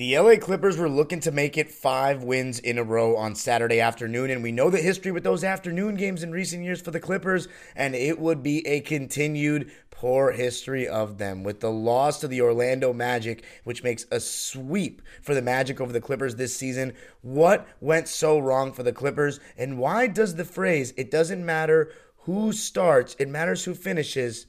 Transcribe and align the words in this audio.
The 0.00 0.18
LA 0.18 0.36
Clippers 0.36 0.78
were 0.78 0.88
looking 0.88 1.20
to 1.20 1.30
make 1.30 1.58
it 1.58 1.70
five 1.70 2.22
wins 2.22 2.58
in 2.58 2.78
a 2.78 2.82
row 2.82 3.18
on 3.18 3.34
Saturday 3.34 3.80
afternoon, 3.80 4.30
and 4.30 4.42
we 4.42 4.50
know 4.50 4.70
the 4.70 4.78
history 4.78 5.12
with 5.12 5.24
those 5.24 5.44
afternoon 5.44 5.94
games 5.96 6.22
in 6.22 6.32
recent 6.32 6.64
years 6.64 6.80
for 6.80 6.90
the 6.90 6.98
Clippers, 6.98 7.48
and 7.76 7.94
it 7.94 8.18
would 8.18 8.42
be 8.42 8.66
a 8.66 8.80
continued 8.80 9.70
poor 9.90 10.32
history 10.32 10.88
of 10.88 11.18
them 11.18 11.44
with 11.44 11.60
the 11.60 11.70
loss 11.70 12.18
to 12.20 12.28
the 12.28 12.40
Orlando 12.40 12.94
Magic, 12.94 13.44
which 13.64 13.82
makes 13.82 14.06
a 14.10 14.20
sweep 14.20 15.02
for 15.20 15.34
the 15.34 15.42
Magic 15.42 15.82
over 15.82 15.92
the 15.92 16.00
Clippers 16.00 16.36
this 16.36 16.56
season. 16.56 16.94
What 17.20 17.68
went 17.78 18.08
so 18.08 18.38
wrong 18.38 18.72
for 18.72 18.82
the 18.82 18.94
Clippers, 18.94 19.38
and 19.58 19.76
why 19.76 20.06
does 20.06 20.36
the 20.36 20.46
phrase, 20.46 20.94
it 20.96 21.10
doesn't 21.10 21.44
matter 21.44 21.92
who 22.20 22.54
starts, 22.54 23.16
it 23.18 23.28
matters 23.28 23.64
who 23.64 23.74
finishes, 23.74 24.46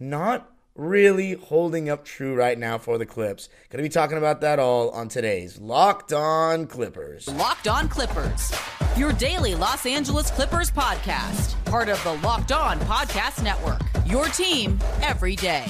not 0.00 0.55
really 0.76 1.32
holding 1.34 1.88
up 1.88 2.04
true 2.04 2.34
right 2.34 2.58
now 2.58 2.78
for 2.78 2.98
the 2.98 3.06
Clips. 3.06 3.48
Going 3.70 3.82
to 3.82 3.88
be 3.88 3.92
talking 3.92 4.18
about 4.18 4.40
that 4.42 4.58
all 4.58 4.90
on 4.90 5.08
today's 5.08 5.58
Locked 5.58 6.12
On 6.12 6.66
Clippers. 6.66 7.28
Locked 7.34 7.68
On 7.68 7.88
Clippers, 7.88 8.52
your 8.96 9.12
daily 9.12 9.54
Los 9.54 9.86
Angeles 9.86 10.30
Clippers 10.30 10.70
podcast, 10.70 11.62
part 11.64 11.88
of 11.88 12.02
the 12.04 12.14
Locked 12.26 12.52
On 12.52 12.78
Podcast 12.80 13.42
Network. 13.42 13.80
Your 14.06 14.26
team 14.26 14.78
every 15.02 15.36
day. 15.36 15.64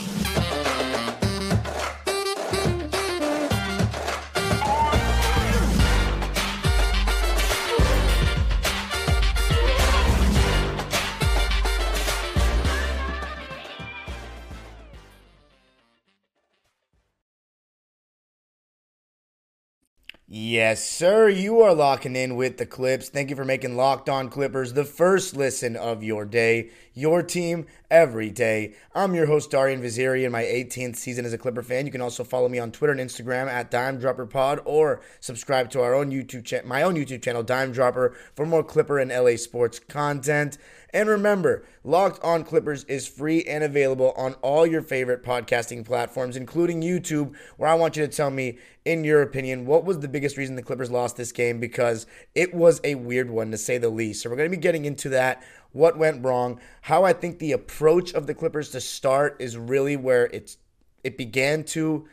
Yes, 20.56 20.82
sir. 20.82 21.28
You 21.28 21.60
are 21.60 21.74
locking 21.74 22.16
in 22.16 22.34
with 22.34 22.56
the 22.56 22.64
Clips. 22.64 23.10
Thank 23.10 23.28
you 23.28 23.36
for 23.36 23.44
making 23.44 23.76
Locked 23.76 24.08
On 24.08 24.30
Clippers 24.30 24.72
the 24.72 24.86
first 24.86 25.36
listen 25.36 25.76
of 25.76 26.02
your 26.02 26.24
day, 26.24 26.70
your 26.94 27.22
team 27.22 27.66
every 27.90 28.30
day. 28.30 28.72
I'm 28.94 29.14
your 29.14 29.26
host, 29.26 29.50
Darian 29.50 29.82
Vaziri, 29.82 30.24
in 30.24 30.32
my 30.32 30.44
18th 30.44 30.96
season 30.96 31.26
as 31.26 31.34
a 31.34 31.36
Clipper 31.36 31.62
fan. 31.62 31.84
You 31.84 31.92
can 31.92 32.00
also 32.00 32.24
follow 32.24 32.48
me 32.48 32.58
on 32.58 32.72
Twitter 32.72 32.94
and 32.94 33.02
Instagram 33.02 33.48
at 33.48 33.70
Dime 33.70 33.98
Dropper 33.98 34.24
Pod 34.24 34.62
or 34.64 35.02
subscribe 35.20 35.68
to 35.72 35.82
our 35.82 35.92
own 35.92 36.10
YouTube 36.10 36.46
channel, 36.46 36.66
my 36.66 36.82
own 36.82 36.94
YouTube 36.94 37.20
channel, 37.20 37.42
Dime 37.42 37.70
Dropper, 37.70 38.16
for 38.34 38.46
more 38.46 38.64
Clipper 38.64 38.98
and 38.98 39.10
LA 39.10 39.36
sports 39.36 39.78
content. 39.78 40.56
And 40.96 41.10
remember, 41.10 41.62
Locked 41.84 42.24
On 42.24 42.42
Clippers 42.42 42.84
is 42.84 43.06
free 43.06 43.42
and 43.42 43.62
available 43.62 44.14
on 44.16 44.32
all 44.40 44.66
your 44.66 44.80
favorite 44.80 45.22
podcasting 45.22 45.84
platforms, 45.84 46.38
including 46.38 46.80
YouTube, 46.80 47.34
where 47.58 47.68
I 47.68 47.74
want 47.74 47.98
you 47.98 48.06
to 48.06 48.10
tell 48.10 48.30
me, 48.30 48.56
in 48.86 49.04
your 49.04 49.20
opinion, 49.20 49.66
what 49.66 49.84
was 49.84 49.98
the 49.98 50.08
biggest 50.08 50.38
reason 50.38 50.56
the 50.56 50.62
Clippers 50.62 50.90
lost 50.90 51.18
this 51.18 51.32
game? 51.32 51.60
Because 51.60 52.06
it 52.34 52.54
was 52.54 52.80
a 52.82 52.94
weird 52.94 53.28
one, 53.28 53.50
to 53.50 53.58
say 53.58 53.76
the 53.76 53.90
least. 53.90 54.22
So 54.22 54.30
we're 54.30 54.36
going 54.36 54.50
to 54.50 54.56
be 54.56 54.62
getting 54.62 54.86
into 54.86 55.10
that, 55.10 55.42
what 55.72 55.98
went 55.98 56.24
wrong, 56.24 56.60
how 56.80 57.04
I 57.04 57.12
think 57.12 57.40
the 57.40 57.52
approach 57.52 58.14
of 58.14 58.26
the 58.26 58.34
Clippers 58.34 58.70
to 58.70 58.80
start 58.80 59.36
is 59.38 59.58
really 59.58 59.98
where 59.98 60.24
it's 60.32 60.56
it 61.04 61.18
began 61.18 61.64
to 61.64 62.08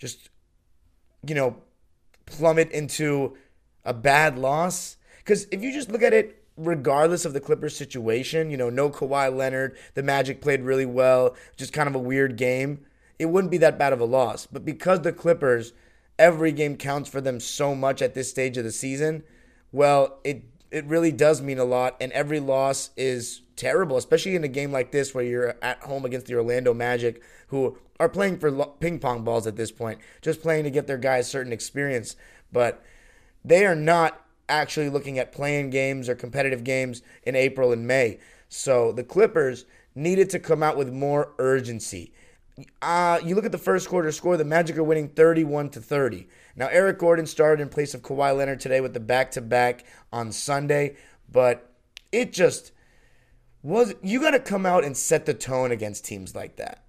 just, 0.00 0.30
you 1.24 1.36
know, 1.36 1.58
plummet 2.26 2.72
into 2.72 3.36
a 3.84 3.94
bad 3.94 4.36
loss. 4.36 4.96
Because 5.18 5.46
if 5.52 5.62
you 5.62 5.72
just 5.72 5.92
look 5.92 6.02
at 6.02 6.12
it 6.12 6.42
regardless 6.56 7.24
of 7.24 7.32
the 7.32 7.40
Clippers 7.40 7.76
situation, 7.76 8.50
you 8.50 8.56
know, 8.56 8.70
no 8.70 8.90
Kawhi 8.90 9.34
Leonard, 9.34 9.76
the 9.94 10.02
Magic 10.02 10.40
played 10.40 10.62
really 10.62 10.86
well, 10.86 11.36
just 11.56 11.72
kind 11.72 11.88
of 11.88 11.94
a 11.94 12.00
weird 12.00 12.36
game, 12.36 12.80
it 13.18 13.26
wouldn't 13.26 13.50
be 13.50 13.58
that 13.58 13.78
bad 13.78 13.92
of 13.92 14.00
a 14.00 14.04
loss. 14.04 14.46
But 14.46 14.64
because 14.64 15.02
the 15.02 15.12
Clippers, 15.12 15.72
every 16.18 16.52
game 16.52 16.76
counts 16.76 17.08
for 17.08 17.20
them 17.20 17.40
so 17.40 17.74
much 17.74 18.00
at 18.00 18.14
this 18.14 18.30
stage 18.30 18.56
of 18.56 18.64
the 18.64 18.72
season, 18.72 19.22
well, 19.72 20.18
it 20.24 20.44
it 20.70 20.84
really 20.86 21.12
does 21.12 21.40
mean 21.40 21.58
a 21.58 21.64
lot 21.64 21.96
and 22.00 22.10
every 22.12 22.40
loss 22.40 22.90
is 22.96 23.42
terrible, 23.54 23.96
especially 23.96 24.34
in 24.34 24.44
a 24.44 24.48
game 24.48 24.72
like 24.72 24.90
this 24.90 25.14
where 25.14 25.24
you're 25.24 25.54
at 25.62 25.78
home 25.82 26.04
against 26.04 26.26
the 26.26 26.34
Orlando 26.34 26.74
Magic 26.74 27.22
who 27.48 27.78
are 28.00 28.08
playing 28.08 28.38
for 28.38 28.66
ping 28.80 28.98
pong 28.98 29.22
balls 29.22 29.46
at 29.46 29.56
this 29.56 29.70
point, 29.70 30.00
just 30.20 30.42
playing 30.42 30.64
to 30.64 30.70
get 30.70 30.86
their 30.86 30.98
guys 30.98 31.28
certain 31.28 31.52
experience, 31.52 32.16
but 32.52 32.82
they 33.44 33.64
are 33.64 33.76
not 33.76 34.25
actually 34.48 34.88
looking 34.88 35.18
at 35.18 35.32
playing 35.32 35.70
games 35.70 36.08
or 36.08 36.14
competitive 36.14 36.64
games 36.64 37.02
in 37.22 37.34
April 37.34 37.72
and 37.72 37.86
May. 37.86 38.18
So 38.48 38.92
the 38.92 39.04
Clippers 39.04 39.64
needed 39.94 40.30
to 40.30 40.38
come 40.38 40.62
out 40.62 40.76
with 40.76 40.92
more 40.92 41.34
urgency. 41.38 42.12
Uh, 42.80 43.20
you 43.22 43.34
look 43.34 43.44
at 43.44 43.52
the 43.52 43.58
first 43.58 43.88
quarter 43.88 44.10
score, 44.12 44.36
the 44.36 44.44
Magic 44.44 44.78
are 44.78 44.84
winning 44.84 45.08
31 45.08 45.70
to 45.70 45.80
30. 45.80 46.26
Now, 46.54 46.68
Eric 46.68 46.98
Gordon 46.98 47.26
started 47.26 47.60
in 47.62 47.68
place 47.68 47.92
of 47.92 48.02
Kawhi 48.02 48.34
Leonard 48.34 48.60
today 48.60 48.80
with 48.80 48.94
the 48.94 49.00
back 49.00 49.30
to 49.32 49.42
back 49.42 49.84
on 50.10 50.32
Sunday, 50.32 50.96
but 51.30 51.70
it 52.12 52.32
just 52.32 52.72
was. 53.62 53.94
You 54.02 54.20
got 54.20 54.30
to 54.30 54.40
come 54.40 54.64
out 54.64 54.84
and 54.84 54.96
set 54.96 55.26
the 55.26 55.34
tone 55.34 55.70
against 55.70 56.06
teams 56.06 56.34
like 56.34 56.56
that. 56.56 56.84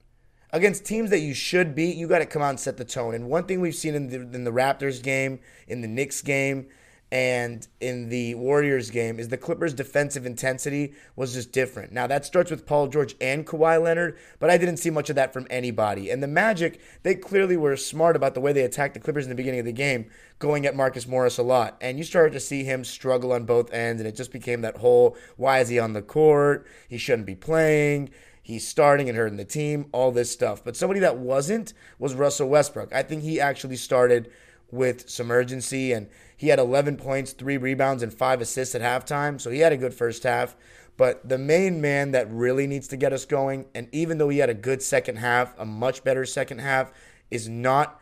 Against 0.51 0.85
teams 0.85 1.09
that 1.09 1.19
you 1.19 1.33
should 1.33 1.75
beat, 1.75 1.97
you 1.97 2.07
got 2.07 2.19
to 2.19 2.25
come 2.25 2.41
out 2.41 2.51
and 2.51 2.59
set 2.59 2.77
the 2.77 2.85
tone. 2.85 3.13
And 3.13 3.27
one 3.27 3.43
thing 3.43 3.59
we've 3.59 3.75
seen 3.75 3.95
in 3.95 4.07
the, 4.07 4.21
in 4.21 4.45
the 4.45 4.51
Raptors 4.51 5.03
game, 5.03 5.39
in 5.67 5.81
the 5.81 5.87
Knicks 5.89 6.21
game, 6.21 6.67
and 7.11 7.65
in 7.79 8.09
the 8.09 8.35
Warriors 8.35 8.89
game 8.89 9.17
is 9.17 9.29
the 9.29 9.37
Clippers' 9.37 9.73
defensive 9.73 10.25
intensity 10.25 10.93
was 11.15 11.33
just 11.33 11.53
different. 11.53 11.93
Now, 11.93 12.05
that 12.07 12.25
starts 12.25 12.51
with 12.51 12.65
Paul 12.65 12.87
George 12.87 13.15
and 13.21 13.47
Kawhi 13.47 13.81
Leonard, 13.81 14.17
but 14.39 14.49
I 14.49 14.57
didn't 14.57 14.77
see 14.77 14.89
much 14.89 15.09
of 15.09 15.15
that 15.15 15.31
from 15.31 15.47
anybody. 15.49 16.09
And 16.09 16.21
the 16.21 16.27
Magic, 16.27 16.81
they 17.03 17.15
clearly 17.15 17.55
were 17.55 17.77
smart 17.77 18.17
about 18.17 18.33
the 18.33 18.41
way 18.41 18.51
they 18.51 18.63
attacked 18.63 18.93
the 18.93 18.99
Clippers 18.99 19.23
in 19.23 19.29
the 19.29 19.35
beginning 19.35 19.61
of 19.61 19.65
the 19.65 19.71
game, 19.71 20.09
going 20.39 20.65
at 20.65 20.75
Marcus 20.75 21.07
Morris 21.07 21.37
a 21.37 21.43
lot. 21.43 21.77
And 21.79 21.97
you 21.97 22.03
started 22.03 22.33
to 22.33 22.41
see 22.41 22.65
him 22.65 22.83
struggle 22.83 23.31
on 23.31 23.45
both 23.45 23.71
ends, 23.71 24.01
and 24.01 24.07
it 24.07 24.15
just 24.15 24.33
became 24.33 24.61
that 24.61 24.77
whole 24.77 25.15
why 25.37 25.59
is 25.59 25.69
he 25.69 25.79
on 25.79 25.93
the 25.93 26.01
court? 26.01 26.67
He 26.89 26.97
shouldn't 26.97 27.27
be 27.27 27.35
playing. 27.35 28.09
He's 28.41 28.67
starting 28.67 29.09
and 29.09 29.17
hurting 29.17 29.37
the 29.37 29.45
team, 29.45 29.87
all 29.91 30.11
this 30.11 30.31
stuff. 30.31 30.63
But 30.63 30.77
somebody 30.77 31.01
that 31.01 31.17
wasn't 31.17 31.73
was 31.99 32.15
Russell 32.15 32.49
Westbrook. 32.49 32.93
I 32.93 33.03
think 33.03 33.21
he 33.23 33.41
actually 33.41 33.75
started 33.75 34.31
with 34.71 35.09
some 35.09 35.31
urgency 35.31 35.91
and 35.93 36.09
he 36.35 36.49
had 36.49 36.59
11 36.59 36.97
points, 36.97 37.31
three 37.31 37.57
rebounds, 37.57 38.03
and 38.03 38.13
five 38.13 38.41
assists 38.41 38.75
at 38.75 38.81
halftime. 38.81 39.41
So 39.41 39.49
he 39.49 39.59
had 39.59 39.73
a 39.73 39.77
good 39.77 39.93
first 39.93 40.23
half. 40.23 40.55
But 40.97 41.27
the 41.27 41.37
main 41.37 41.79
man 41.79 42.11
that 42.11 42.31
really 42.31 42.67
needs 42.67 42.87
to 42.89 42.97
get 42.97 43.13
us 43.13 43.25
going, 43.25 43.65
and 43.75 43.87
even 43.91 44.17
though 44.17 44.29
he 44.29 44.39
had 44.39 44.49
a 44.49 44.55
good 44.55 44.81
second 44.81 45.17
half, 45.17 45.57
a 45.57 45.65
much 45.65 46.03
better 46.03 46.25
second 46.25 46.59
half, 46.59 46.91
is 47.29 47.47
not, 47.47 47.99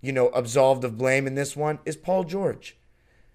you 0.00 0.12
know, 0.12 0.28
absolved 0.28 0.84
of 0.84 0.96
blame 0.96 1.26
in 1.26 1.34
this 1.34 1.56
one, 1.56 1.80
is 1.84 1.96
Paul 1.96 2.24
George. 2.24 2.76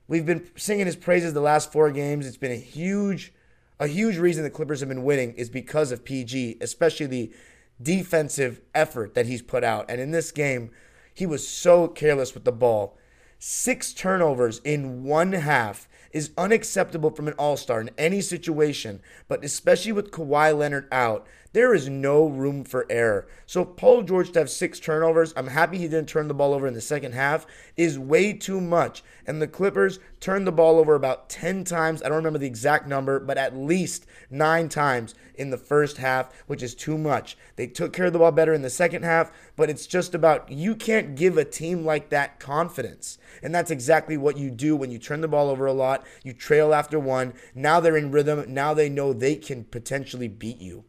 We've 0.08 0.26
been 0.26 0.50
singing 0.56 0.86
his 0.86 0.96
praises 0.96 1.34
the 1.34 1.42
last 1.42 1.72
four 1.72 1.92
games. 1.92 2.26
It's 2.26 2.38
been 2.38 2.52
a 2.52 2.56
huge, 2.56 3.34
a 3.80 3.88
huge 3.88 4.18
reason 4.18 4.44
the 4.44 4.50
Clippers 4.50 4.80
have 4.80 4.90
been 4.90 5.04
winning 5.04 5.34
is 5.34 5.50
because 5.50 5.92
of 5.92 6.06
PG, 6.06 6.58
especially 6.62 7.06
the 7.06 7.34
defensive 7.82 8.62
effort 8.74 9.14
that 9.14 9.26
he's 9.26 9.42
put 9.42 9.64
out. 9.64 9.86
And 9.90 10.00
in 10.00 10.12
this 10.12 10.32
game, 10.32 10.72
he 11.14 11.26
was 11.26 11.48
so 11.48 11.88
careless 11.88 12.34
with 12.34 12.44
the 12.44 12.52
ball. 12.52 12.98
Six 13.40 13.94
turnovers 13.94 14.60
in 14.60 15.04
one 15.04 15.34
half 15.34 15.88
is 16.12 16.32
unacceptable 16.38 17.10
from 17.10 17.28
an 17.28 17.34
all 17.34 17.58
star 17.58 17.82
in 17.82 17.90
any 17.98 18.22
situation, 18.22 19.02
but 19.28 19.44
especially 19.44 19.92
with 19.92 20.12
Kawhi 20.12 20.58
Leonard 20.58 20.88
out, 20.92 21.28
there 21.54 21.76
is 21.76 21.88
no 21.88 22.26
room 22.26 22.64
for 22.64 22.88
error. 22.90 23.28
So, 23.46 23.64
Paul 23.64 24.02
George 24.02 24.32
to 24.32 24.40
have 24.40 24.50
six 24.50 24.80
turnovers, 24.80 25.34
I'm 25.38 25.48
happy 25.48 25.78
he 25.78 25.88
didn't 25.88 26.10
turn 26.10 26.28
the 26.28 26.34
ball 26.34 26.52
over 26.54 26.66
in 26.66 26.74
the 26.74 26.82
second 26.82 27.14
half, 27.14 27.46
is 27.78 28.00
way 28.00 28.34
too 28.34 28.60
much. 28.60 29.04
And 29.28 29.40
the 29.40 29.48
Clippers 29.48 30.00
turned 30.20 30.48
the 30.48 30.52
ball 30.52 30.80
over 30.80 30.96
about 30.96 31.30
10 31.30 31.64
times. 31.64 32.02
I 32.02 32.08
don't 32.08 32.18
remember 32.18 32.40
the 32.40 32.48
exact 32.48 32.88
number, 32.88 33.20
but 33.20 33.38
at 33.38 33.56
least 33.56 34.08
nine 34.32 34.68
times 34.68 35.14
in 35.36 35.52
the 35.52 35.58
first 35.58 35.98
half, 35.98 36.34
which 36.48 36.64
is 36.64 36.74
too 36.74 36.98
much. 36.98 37.38
They 37.56 37.68
took 37.68 37.94
care 37.94 38.08
of 38.08 38.14
the 38.14 38.20
ball 38.20 38.32
better 38.32 38.54
in 38.54 38.64
the 38.64 38.70
second 38.72 39.04
half, 39.04 39.32
but 39.56 39.70
it's 39.70 39.86
just 39.86 40.16
about 40.16 40.52
you 40.52 40.76
can't 40.76 41.16
give 41.16 41.38
a 41.38 41.46
team 41.46 41.86
like 41.86 42.10
that 42.10 42.40
confidence. 42.40 43.20
And 43.44 43.54
that's 43.54 43.72
exactly 43.72 44.18
what 44.18 44.38
you 44.38 44.50
do 44.50 44.76
when 44.76 44.90
you 44.90 44.98
turn 44.98 45.22
the 45.22 45.28
ball 45.28 45.50
over 45.50 45.68
a 45.68 45.74
lot. 45.74 46.04
You 46.24 46.34
trail 46.34 46.74
after 46.74 47.00
one. 47.00 47.34
Now 47.54 47.80
they're 47.80 47.96
in 47.96 48.12
rhythm. 48.12 48.52
Now 48.52 48.74
they 48.74 48.90
know 48.90 49.14
they 49.14 49.36
can 49.36 49.66
potentially 49.66 50.28
beat 50.28 50.60
you. 50.60 50.86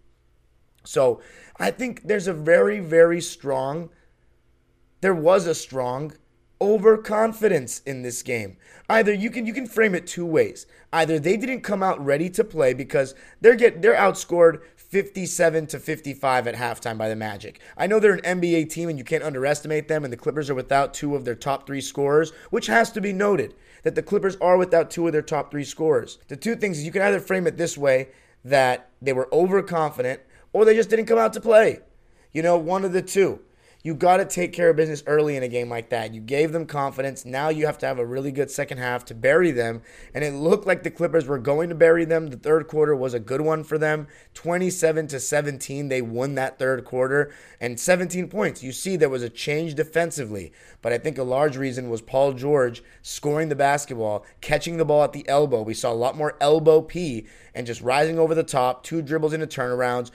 So 0.84 1.20
I 1.58 1.70
think 1.70 2.02
there's 2.04 2.26
a 2.26 2.34
very, 2.34 2.80
very 2.80 3.20
strong, 3.20 3.90
there 5.00 5.14
was 5.14 5.46
a 5.46 5.54
strong 5.54 6.12
overconfidence 6.60 7.80
in 7.80 8.02
this 8.02 8.22
game. 8.22 8.56
Either 8.88 9.12
you 9.12 9.30
can 9.30 9.44
you 9.44 9.52
can 9.52 9.66
frame 9.66 9.94
it 9.94 10.06
two 10.06 10.24
ways. 10.24 10.66
Either 10.92 11.18
they 11.18 11.36
didn't 11.36 11.62
come 11.62 11.82
out 11.82 12.02
ready 12.04 12.30
to 12.30 12.44
play 12.44 12.72
because 12.72 13.14
they're 13.40 13.56
get 13.56 13.82
they're 13.82 13.96
outscored 13.96 14.60
57 14.76 15.66
to 15.66 15.78
55 15.78 16.46
at 16.46 16.54
halftime 16.54 16.96
by 16.96 17.08
the 17.08 17.16
Magic. 17.16 17.60
I 17.76 17.86
know 17.86 17.98
they're 17.98 18.14
an 18.14 18.40
NBA 18.40 18.70
team 18.70 18.88
and 18.88 18.96
you 18.96 19.04
can't 19.04 19.24
underestimate 19.24 19.88
them 19.88 20.04
and 20.04 20.12
the 20.12 20.16
Clippers 20.16 20.48
are 20.48 20.54
without 20.54 20.94
two 20.94 21.16
of 21.16 21.24
their 21.24 21.34
top 21.34 21.66
3 21.66 21.80
scorers, 21.80 22.32
which 22.50 22.68
has 22.68 22.92
to 22.92 23.00
be 23.00 23.12
noted 23.12 23.54
that 23.82 23.96
the 23.96 24.02
Clippers 24.02 24.36
are 24.36 24.56
without 24.56 24.90
two 24.90 25.06
of 25.06 25.12
their 25.12 25.22
top 25.22 25.50
3 25.50 25.64
scorers. 25.64 26.18
The 26.28 26.36
two 26.36 26.54
things 26.54 26.78
is 26.78 26.84
you 26.84 26.92
can 26.92 27.02
either 27.02 27.18
frame 27.18 27.46
it 27.46 27.56
this 27.56 27.76
way 27.76 28.10
that 28.44 28.90
they 29.02 29.12
were 29.12 29.28
overconfident 29.32 30.20
or 30.54 30.64
they 30.64 30.74
just 30.74 30.88
didn't 30.88 31.04
come 31.04 31.18
out 31.18 31.34
to 31.34 31.40
play. 31.42 31.80
You 32.32 32.42
know, 32.42 32.56
one 32.56 32.86
of 32.86 32.94
the 32.94 33.02
two. 33.02 33.40
You 33.84 33.94
got 33.94 34.16
to 34.16 34.24
take 34.24 34.54
care 34.54 34.70
of 34.70 34.76
business 34.76 35.02
early 35.06 35.36
in 35.36 35.42
a 35.42 35.48
game 35.48 35.68
like 35.68 35.90
that. 35.90 36.14
You 36.14 36.22
gave 36.22 36.52
them 36.52 36.64
confidence. 36.64 37.26
Now 37.26 37.50
you 37.50 37.66
have 37.66 37.76
to 37.78 37.86
have 37.86 37.98
a 37.98 38.06
really 38.06 38.32
good 38.32 38.50
second 38.50 38.78
half 38.78 39.04
to 39.04 39.14
bury 39.14 39.50
them. 39.50 39.82
And 40.14 40.24
it 40.24 40.32
looked 40.32 40.66
like 40.66 40.84
the 40.84 40.90
Clippers 40.90 41.26
were 41.26 41.38
going 41.38 41.68
to 41.68 41.74
bury 41.74 42.06
them. 42.06 42.28
The 42.28 42.38
third 42.38 42.66
quarter 42.66 42.96
was 42.96 43.12
a 43.12 43.20
good 43.20 43.42
one 43.42 43.62
for 43.62 43.76
them. 43.76 44.06
27 44.32 45.08
to 45.08 45.20
17, 45.20 45.90
they 45.90 46.00
won 46.00 46.34
that 46.36 46.58
third 46.58 46.86
quarter 46.86 47.30
and 47.60 47.78
17 47.78 48.28
points. 48.28 48.62
You 48.62 48.72
see, 48.72 48.96
there 48.96 49.10
was 49.10 49.22
a 49.22 49.28
change 49.28 49.74
defensively. 49.74 50.50
But 50.80 50.94
I 50.94 50.98
think 50.98 51.18
a 51.18 51.22
large 51.22 51.58
reason 51.58 51.90
was 51.90 52.00
Paul 52.00 52.32
George 52.32 52.82
scoring 53.02 53.50
the 53.50 53.54
basketball, 53.54 54.24
catching 54.40 54.78
the 54.78 54.86
ball 54.86 55.04
at 55.04 55.12
the 55.12 55.28
elbow. 55.28 55.60
We 55.60 55.74
saw 55.74 55.92
a 55.92 55.94
lot 55.94 56.16
more 56.16 56.38
elbow 56.40 56.80
P 56.80 57.26
and 57.54 57.66
just 57.66 57.82
rising 57.82 58.18
over 58.18 58.34
the 58.34 58.42
top, 58.42 58.82
two 58.82 59.02
dribbles 59.02 59.34
into 59.34 59.46
turnarounds. 59.46 60.10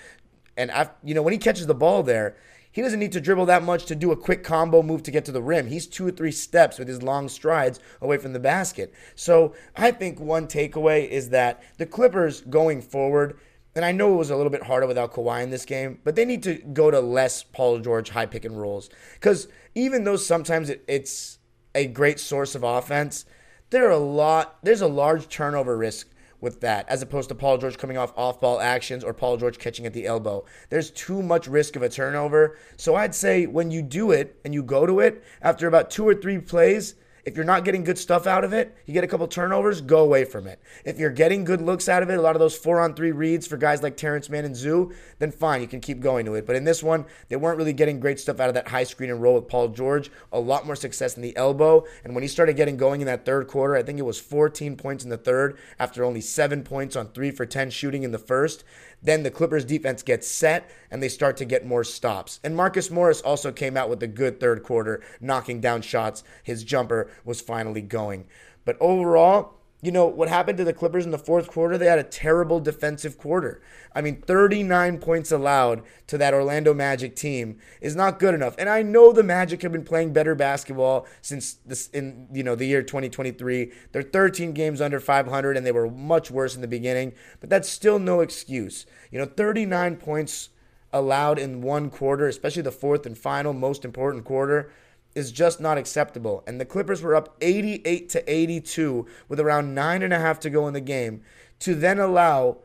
And, 0.57 0.71
you 1.03 1.13
know, 1.13 1.21
when 1.21 1.33
he 1.33 1.39
catches 1.39 1.67
the 1.67 1.75
ball 1.75 2.03
there, 2.03 2.35
he 2.71 2.81
doesn't 2.81 2.99
need 2.99 3.11
to 3.13 3.21
dribble 3.21 3.47
that 3.47 3.63
much 3.63 3.85
to 3.85 3.95
do 3.95 4.11
a 4.11 4.17
quick 4.17 4.43
combo 4.43 4.83
move 4.83 5.01
to 5.03 5.11
get 5.11 5.25
to 5.25 5.31
the 5.31 5.41
rim. 5.41 5.67
He's 5.67 5.87
two 5.87 6.05
or 6.07 6.11
three 6.11 6.31
steps 6.31 6.77
with 6.77 6.87
his 6.87 7.01
long 7.01 7.27
strides 7.27 7.79
away 8.01 8.17
from 8.17 8.33
the 8.33 8.39
basket. 8.39 8.93
So 9.15 9.55
I 9.75 9.91
think 9.91 10.19
one 10.19 10.47
takeaway 10.47 11.07
is 11.07 11.29
that 11.29 11.63
the 11.77 11.85
Clippers 11.85 12.41
going 12.41 12.81
forward, 12.81 13.39
and 13.75 13.83
I 13.83 13.91
know 13.91 14.13
it 14.13 14.17
was 14.17 14.29
a 14.29 14.35
little 14.35 14.51
bit 14.51 14.63
harder 14.63 14.85
without 14.85 15.13
Kawhi 15.13 15.41
in 15.41 15.49
this 15.49 15.65
game, 15.65 15.99
but 16.03 16.15
they 16.15 16.25
need 16.25 16.43
to 16.43 16.55
go 16.55 16.91
to 16.91 16.99
less 16.99 17.41
Paul 17.41 17.79
George 17.79 18.09
high 18.09 18.27
pick 18.27 18.45
and 18.45 18.59
rolls. 18.59 18.89
Because 19.15 19.47
even 19.73 20.03
though 20.03 20.15
sometimes 20.15 20.69
it, 20.69 20.83
it's 20.87 21.39
a 21.73 21.87
great 21.87 22.19
source 22.19 22.53
of 22.53 22.63
offense, 22.63 23.25
there 23.71 23.87
are 23.87 23.91
a 23.91 23.97
lot, 23.97 24.57
there's 24.63 24.81
a 24.81 24.87
large 24.87 25.27
turnover 25.27 25.75
risk 25.77 26.07
with 26.41 26.61
that, 26.61 26.87
as 26.89 27.01
opposed 27.01 27.29
to 27.29 27.35
Paul 27.35 27.57
George 27.57 27.77
coming 27.77 27.97
off 27.97 28.13
off 28.17 28.39
ball 28.39 28.59
actions 28.59 29.03
or 29.03 29.13
Paul 29.13 29.37
George 29.37 29.59
catching 29.59 29.85
at 29.85 29.93
the 29.93 30.05
elbow. 30.05 30.45
There's 30.69 30.91
too 30.91 31.21
much 31.21 31.47
risk 31.47 31.75
of 31.75 31.81
a 31.81 31.89
turnover. 31.89 32.57
So 32.77 32.95
I'd 32.95 33.15
say 33.15 33.45
when 33.45 33.71
you 33.71 33.81
do 33.81 34.11
it 34.11 34.39
and 34.43 34.53
you 34.53 34.63
go 34.63 34.85
to 34.85 34.99
it 34.99 35.23
after 35.41 35.67
about 35.67 35.91
two 35.91 36.07
or 36.07 36.15
three 36.15 36.39
plays, 36.39 36.95
if 37.29 37.35
you're 37.35 37.45
not 37.45 37.63
getting 37.63 37.83
good 37.83 37.99
stuff 37.99 38.25
out 38.25 38.43
of 38.43 38.53
it, 38.53 38.75
you 38.87 38.93
get 38.93 39.03
a 39.03 39.07
couple 39.07 39.27
turnovers, 39.27 39.81
go 39.81 39.99
away 39.99 40.25
from 40.25 40.47
it. 40.47 40.59
If 40.83 40.97
you're 40.97 41.11
getting 41.11 41.43
good 41.43 41.61
looks 41.61 41.87
out 41.87 42.01
of 42.01 42.09
it, 42.09 42.17
a 42.17 42.21
lot 42.21 42.35
of 42.35 42.39
those 42.39 42.57
four 42.57 42.79
on 42.79 42.95
three 42.95 43.11
reads 43.11 43.45
for 43.45 43.55
guys 43.55 43.83
like 43.83 43.95
Terrence 43.95 44.31
Mann 44.31 44.45
and 44.45 44.55
Zoo, 44.55 44.91
then 45.19 45.31
fine, 45.31 45.61
you 45.61 45.67
can 45.67 45.79
keep 45.79 45.99
going 45.99 46.25
to 46.25 46.33
it. 46.33 46.47
But 46.47 46.55
in 46.55 46.63
this 46.63 46.81
one, 46.81 47.05
they 47.27 47.35
weren't 47.35 47.59
really 47.59 47.71
getting 47.71 47.99
great 47.99 48.19
stuff 48.19 48.39
out 48.39 48.47
of 48.47 48.55
that 48.55 48.69
high 48.69 48.83
screen 48.83 49.11
and 49.11 49.21
roll 49.21 49.35
with 49.35 49.47
Paul 49.47 49.67
George. 49.67 50.09
A 50.31 50.39
lot 50.39 50.65
more 50.65 50.75
success 50.75 51.15
in 51.15 51.21
the 51.21 51.37
elbow. 51.37 51.85
And 52.03 52.15
when 52.15 52.23
he 52.23 52.27
started 52.27 52.55
getting 52.55 52.77
going 52.77 53.01
in 53.01 53.07
that 53.07 53.25
third 53.25 53.47
quarter, 53.47 53.75
I 53.75 53.83
think 53.83 53.99
it 53.99 54.05
was 54.05 54.19
14 54.19 54.75
points 54.75 55.03
in 55.03 55.11
the 55.11 55.17
third 55.17 55.55
after 55.77 56.03
only 56.03 56.21
seven 56.21 56.63
points 56.63 56.95
on 56.95 57.09
three 57.09 57.29
for 57.29 57.45
10 57.45 57.69
shooting 57.69 58.01
in 58.01 58.11
the 58.11 58.17
first. 58.17 58.63
Then 59.01 59.23
the 59.23 59.31
Clippers 59.31 59.65
defense 59.65 60.03
gets 60.03 60.27
set 60.27 60.69
and 60.91 61.01
they 61.01 61.09
start 61.09 61.37
to 61.37 61.45
get 61.45 61.65
more 61.65 61.83
stops. 61.83 62.39
And 62.43 62.55
Marcus 62.55 62.91
Morris 62.91 63.21
also 63.21 63.51
came 63.51 63.77
out 63.77 63.89
with 63.89 64.03
a 64.03 64.07
good 64.07 64.39
third 64.39 64.63
quarter, 64.63 65.01
knocking 65.21 65.61
down 65.61 65.81
shots. 65.81 66.23
His 66.43 66.63
jumper 66.63 67.09
was 67.23 67.41
finally 67.41 67.81
going. 67.81 68.25
But 68.65 68.77
overall, 68.79 69.58
you 69.81 69.91
know, 69.91 70.05
what 70.05 70.27
happened 70.27 70.57
to 70.57 70.65
the 70.65 70.73
Clippers 70.73 71.05
in 71.05 71.11
the 71.11 71.17
fourth 71.17 71.47
quarter? 71.47 71.77
They 71.77 71.85
had 71.85 71.99
a 71.99 72.03
terrible 72.03 72.59
defensive 72.59 73.17
quarter. 73.17 73.61
I 73.95 74.01
mean, 74.01 74.21
39 74.21 74.97
points 74.97 75.31
allowed 75.31 75.83
to 76.07 76.17
that 76.17 76.33
Orlando 76.33 76.73
Magic 76.73 77.15
team 77.15 77.57
is 77.79 77.95
not 77.95 78.19
good 78.19 78.33
enough. 78.33 78.55
And 78.57 78.67
I 78.67 78.81
know 78.81 79.13
the 79.13 79.23
Magic 79.23 79.61
have 79.61 79.71
been 79.71 79.85
playing 79.85 80.11
better 80.11 80.35
basketball 80.35 81.07
since 81.21 81.53
this 81.65 81.87
in, 81.89 82.27
you 82.33 82.43
know, 82.43 82.55
the 82.55 82.65
year 82.65 82.83
2023. 82.83 83.71
They're 83.93 84.01
13 84.01 84.51
games 84.51 84.81
under 84.81 84.99
500 84.99 85.55
and 85.55 85.65
they 85.65 85.71
were 85.71 85.89
much 85.89 86.29
worse 86.29 86.55
in 86.55 86.61
the 86.61 86.67
beginning, 86.67 87.13
but 87.39 87.49
that's 87.49 87.69
still 87.69 87.99
no 87.99 88.19
excuse. 88.19 88.85
You 89.11 89.19
know, 89.19 89.25
39 89.25 89.95
points 89.95 90.49
allowed 90.91 91.39
in 91.39 91.61
one 91.61 91.89
quarter, 91.89 92.27
especially 92.27 92.63
the 92.63 92.71
fourth 92.71 93.05
and 93.05 93.17
final 93.17 93.53
most 93.53 93.85
important 93.85 94.25
quarter 94.25 94.71
is 95.15 95.31
just 95.31 95.59
not 95.59 95.77
acceptable. 95.77 96.43
And 96.47 96.59
the 96.59 96.65
Clippers 96.65 97.01
were 97.01 97.15
up 97.15 97.35
88 97.41 98.09
to 98.09 98.31
82 98.31 99.05
with 99.27 99.39
around 99.39 99.73
nine 99.73 100.03
and 100.03 100.13
a 100.13 100.19
half 100.19 100.39
to 100.41 100.49
go 100.49 100.67
in 100.67 100.73
the 100.73 100.81
game 100.81 101.21
to 101.59 101.75
then 101.75 101.99
allow 101.99 102.59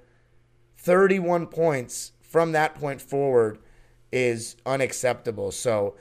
31 0.79 1.47
points 1.47 2.13
from 2.21 2.53
that 2.53 2.75
point 2.75 3.01
forward 3.01 3.59
is 4.13 4.57
unacceptable. 4.67 5.51
So 5.51 5.97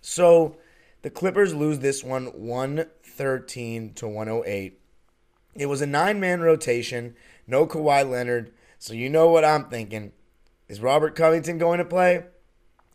So 0.07 0.59
the 1.05 1.11
Clippers 1.11 1.55
lose 1.55 1.81
this 1.81 2.03
one 2.03 2.29
113 2.29 3.93
to 3.93 4.09
108. 4.09 4.81
It 5.55 5.67
was 5.67 5.83
a 5.83 5.87
nine 5.87 6.19
man 6.19 6.41
rotation, 6.41 7.15
no 7.47 7.67
Kawhi 7.67 8.09
Leonard. 8.09 8.55
So 8.79 8.95
you 8.95 9.11
know 9.11 9.29
what 9.29 9.45
I'm 9.45 9.67
thinking. 9.67 10.13
Is 10.67 10.81
Robert 10.81 11.15
Covington 11.15 11.59
going 11.59 11.77
to 11.77 11.85
play? 11.85 12.25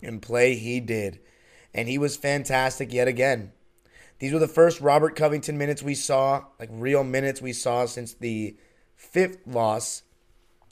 And 0.01 0.23
play 0.23 0.55
he 0.55 0.79
did. 0.79 1.19
And 1.71 1.87
he 1.87 1.99
was 1.99 2.17
fantastic 2.17 2.91
yet 2.91 3.07
again. 3.07 3.51
These 4.17 4.33
were 4.33 4.39
the 4.39 4.47
first 4.47 4.81
Robert 4.81 5.15
Covington 5.15 5.59
minutes 5.59 5.83
we 5.83 5.93
saw, 5.93 6.45
like 6.59 6.69
real 6.71 7.03
minutes 7.03 7.43
we 7.43 7.53
saw 7.53 7.85
since 7.85 8.15
the 8.15 8.57
fifth 8.95 9.45
loss 9.45 10.01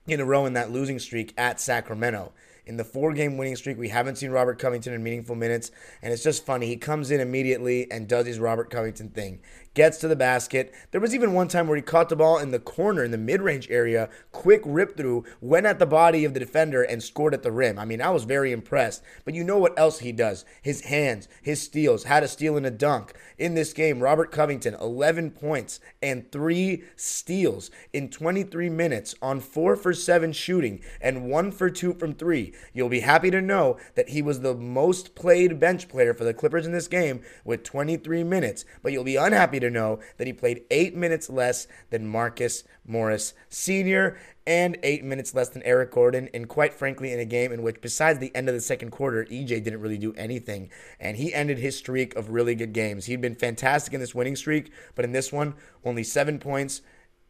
in 0.07 0.19
a 0.19 0.25
row 0.25 0.47
in 0.47 0.53
that 0.53 0.71
losing 0.71 0.97
streak 0.97 1.35
at 1.37 1.61
Sacramento 1.61 2.33
in 2.67 2.77
the 2.77 2.83
four 2.83 3.13
game 3.13 3.37
winning 3.37 3.55
streak. 3.55 3.77
We 3.77 3.89
haven't 3.89 4.17
seen 4.17 4.31
Robert 4.31 4.59
Covington 4.59 4.93
in 4.93 5.03
meaningful 5.03 5.35
minutes, 5.35 5.71
and 6.01 6.13
it's 6.13 6.23
just 6.23 6.45
funny. 6.45 6.67
He 6.67 6.77
comes 6.77 7.09
in 7.09 7.19
immediately 7.19 7.89
and 7.91 8.07
does 8.07 8.27
his 8.27 8.39
Robert 8.39 8.69
Covington 8.69 9.09
thing 9.09 9.39
gets 9.77 9.99
to 9.99 10.07
the 10.07 10.15
basket. 10.15 10.73
There 10.89 10.99
was 10.99 11.13
even 11.13 11.33
one 11.33 11.47
time 11.47 11.67
where 11.67 11.75
he 11.75 11.83
caught 11.83 12.09
the 12.09 12.15
ball 12.15 12.39
in 12.39 12.49
the 12.49 12.57
corner 12.57 13.03
in 13.03 13.11
the 13.11 13.17
mid-range 13.17 13.69
area, 13.69 14.09
quick 14.31 14.63
rip 14.65 14.97
through, 14.97 15.23
went 15.39 15.67
at 15.67 15.77
the 15.77 15.85
body 15.85 16.25
of 16.25 16.33
the 16.33 16.39
defender 16.39 16.81
and 16.81 17.03
scored 17.03 17.35
at 17.35 17.43
the 17.43 17.51
rim. 17.51 17.77
I 17.77 17.85
mean, 17.85 18.01
I 18.01 18.09
was 18.09 18.23
very 18.23 18.51
impressed. 18.51 19.03
But 19.23 19.35
you 19.35 19.43
know 19.43 19.59
what 19.59 19.77
else 19.77 19.99
he 19.99 20.11
does? 20.11 20.45
His 20.63 20.81
hands, 20.81 21.27
his 21.43 21.61
steals, 21.61 22.05
had 22.05 22.23
a 22.23 22.27
steal 22.27 22.57
and 22.57 22.65
a 22.65 22.71
dunk. 22.71 23.13
In 23.37 23.53
this 23.53 23.71
game, 23.71 23.99
Robert 23.99 24.31
Covington, 24.31 24.73
11 24.73 25.29
points 25.29 25.79
and 26.01 26.31
3 26.31 26.81
steals 26.95 27.69
in 27.93 28.09
23 28.09 28.71
minutes 28.71 29.13
on 29.21 29.39
4 29.39 29.75
for 29.75 29.93
7 29.93 30.33
shooting 30.33 30.81
and 30.99 31.29
1 31.29 31.51
for 31.51 31.69
2 31.69 31.93
from 31.93 32.15
3. 32.15 32.51
You'll 32.73 32.89
be 32.89 33.01
happy 33.01 33.31
to 33.31 33.41
know 33.41 33.77
that 33.95 34.09
he 34.09 34.21
was 34.21 34.41
the 34.41 34.55
most 34.55 35.15
played 35.15 35.59
bench 35.59 35.87
player 35.87 36.13
for 36.13 36.23
the 36.23 36.33
Clippers 36.33 36.65
in 36.65 36.71
this 36.71 36.87
game 36.87 37.21
with 37.43 37.63
23 37.63 38.23
minutes, 38.23 38.65
but 38.81 38.91
you'll 38.91 39.03
be 39.03 39.15
unhappy 39.15 39.59
to 39.59 39.69
know 39.69 39.99
that 40.17 40.27
he 40.27 40.33
played 40.33 40.63
8 40.69 40.95
minutes 40.95 41.29
less 41.29 41.67
than 41.89 42.07
Marcus 42.07 42.63
Morris 42.85 43.33
Sr. 43.49 44.17
and 44.45 44.77
8 44.81 45.03
minutes 45.03 45.35
less 45.35 45.49
than 45.49 45.63
Eric 45.63 45.91
Gordon, 45.91 46.29
and 46.33 46.47
quite 46.47 46.73
frankly, 46.73 47.11
in 47.11 47.19
a 47.19 47.25
game 47.25 47.51
in 47.51 47.61
which, 47.61 47.81
besides 47.81 48.19
the 48.19 48.33
end 48.33 48.47
of 48.47 48.55
the 48.55 48.61
second 48.61 48.91
quarter, 48.91 49.25
EJ 49.25 49.63
didn't 49.63 49.81
really 49.81 49.97
do 49.97 50.13
anything, 50.13 50.69
and 50.99 51.17
he 51.17 51.33
ended 51.33 51.57
his 51.57 51.77
streak 51.77 52.15
of 52.15 52.29
really 52.29 52.55
good 52.55 52.73
games. 52.73 53.05
He'd 53.05 53.21
been 53.21 53.35
fantastic 53.35 53.93
in 53.93 53.99
this 53.99 54.15
winning 54.15 54.37
streak, 54.37 54.71
but 54.95 55.03
in 55.03 55.11
this 55.11 55.33
one, 55.33 55.55
only 55.83 56.03
7 56.03 56.39
points 56.39 56.81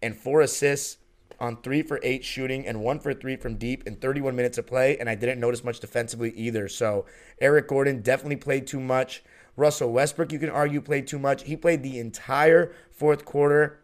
and 0.01 0.15
4 0.15 0.41
assists 0.41 0.97
on 1.39 1.61
three 1.61 1.81
for 1.81 1.99
eight 2.03 2.23
shooting 2.23 2.65
and 2.65 2.81
one 2.81 2.99
for 2.99 3.13
three 3.13 3.35
from 3.35 3.55
deep 3.55 3.85
in 3.85 3.95
31 3.95 4.35
minutes 4.35 4.57
of 4.57 4.67
play, 4.67 4.97
and 4.97 5.09
I 5.09 5.15
didn't 5.15 5.39
notice 5.39 5.63
much 5.63 5.79
defensively 5.79 6.31
either. 6.31 6.67
So 6.67 7.05
Eric 7.39 7.67
Gordon 7.67 8.01
definitely 8.01 8.37
played 8.37 8.67
too 8.67 8.79
much. 8.79 9.23
Russell 9.55 9.91
Westbrook, 9.91 10.31
you 10.31 10.39
can 10.39 10.49
argue, 10.49 10.81
played 10.81 11.07
too 11.07 11.19
much. 11.19 11.43
He 11.43 11.55
played 11.55 11.83
the 11.83 11.99
entire 11.99 12.73
fourth 12.91 13.25
quarter 13.25 13.79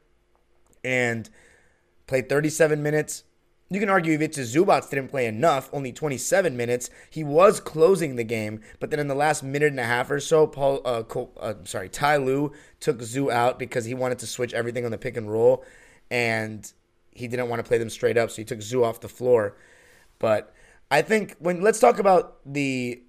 and 0.84 1.30
played 2.08 2.30
37 2.30 2.82
minutes. 2.82 3.24
You 3.70 3.80
can 3.80 3.90
argue 3.90 4.14
Ivica 4.14 4.42
Zubac 4.42 4.88
didn't 4.90 5.08
play 5.08 5.26
enough, 5.26 5.70
only 5.74 5.92
27 5.92 6.56
minutes. 6.56 6.92
He 7.10 7.24
was 7.24 7.60
closing 7.60 8.18
the 8.18 8.24
game, 8.24 8.62
but 8.80 8.92
then 8.92 9.00
in 9.00 9.08
the 9.08 9.16
last 9.16 9.42
minute 9.42 9.70
and 9.70 9.80
a 9.80 9.86
half 9.86 10.12
or 10.12 10.20
so, 10.20 10.46
Paul, 10.46 10.82
uh, 10.86 11.02
uh, 11.40 11.56
sorry, 11.64 11.90
Ty 11.90 12.18
Lue 12.18 12.52
took 12.80 13.02
Zoo 13.02 13.32
out 13.32 13.58
because 13.58 13.86
he 13.86 13.96
wanted 13.96 14.20
to 14.20 14.28
switch 14.28 14.54
everything 14.54 14.86
on 14.86 14.92
the 14.92 14.98
pick 15.00 15.18
and 15.18 15.32
roll, 15.32 15.66
and 16.12 16.72
he 17.16 17.28
didn't 17.28 17.50
want 17.50 17.64
to 17.64 17.68
play 17.68 17.78
them 17.78 17.90
straight 17.90 18.18
up, 18.18 18.32
so 18.32 18.38
he 18.38 18.46
took 18.46 18.62
Zoo 18.62 18.84
off 18.84 19.02
the 19.02 19.10
floor. 19.10 19.56
But 20.20 20.54
I 20.90 21.02
think 21.02 21.36
when 21.40 21.62
let's 21.62 21.80
talk 21.80 22.00
about 22.00 22.38
the 22.46 23.02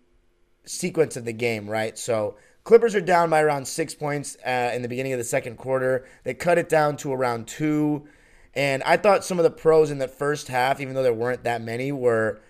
sequence 0.64 1.16
of 1.16 1.25
the 1.25 1.32
game, 1.32 1.68
right? 1.68 1.99
So 1.99 2.37
Clippers 2.64 2.94
are 2.94 3.00
down 3.02 3.28
by 3.28 3.42
around 3.42 3.68
six 3.68 3.94
points 3.94 4.38
uh, 4.44 4.73
in 4.75 4.80
the 4.80 4.88
beginning 4.88 5.12
of 5.12 5.18
the 5.18 5.25
second 5.25 5.58
quarter. 5.58 6.06
They 6.25 6.32
cut 6.32 6.56
it 6.56 6.70
down 6.70 6.96
to 6.99 7.12
around 7.12 7.46
two. 7.46 8.08
And 8.54 8.82
I 8.84 8.96
thought 8.96 9.23
some 9.23 9.38
of 9.38 9.42
the 9.42 9.50
pros 9.50 9.90
in 9.90 9.99
the 9.99 10.08
first 10.08 10.49
half, 10.49 10.80
even 10.80 10.94
though 10.94 11.02
there 11.02 11.12
weren't 11.12 11.44
that 11.44 11.61
many, 11.61 11.92
were 11.92 12.40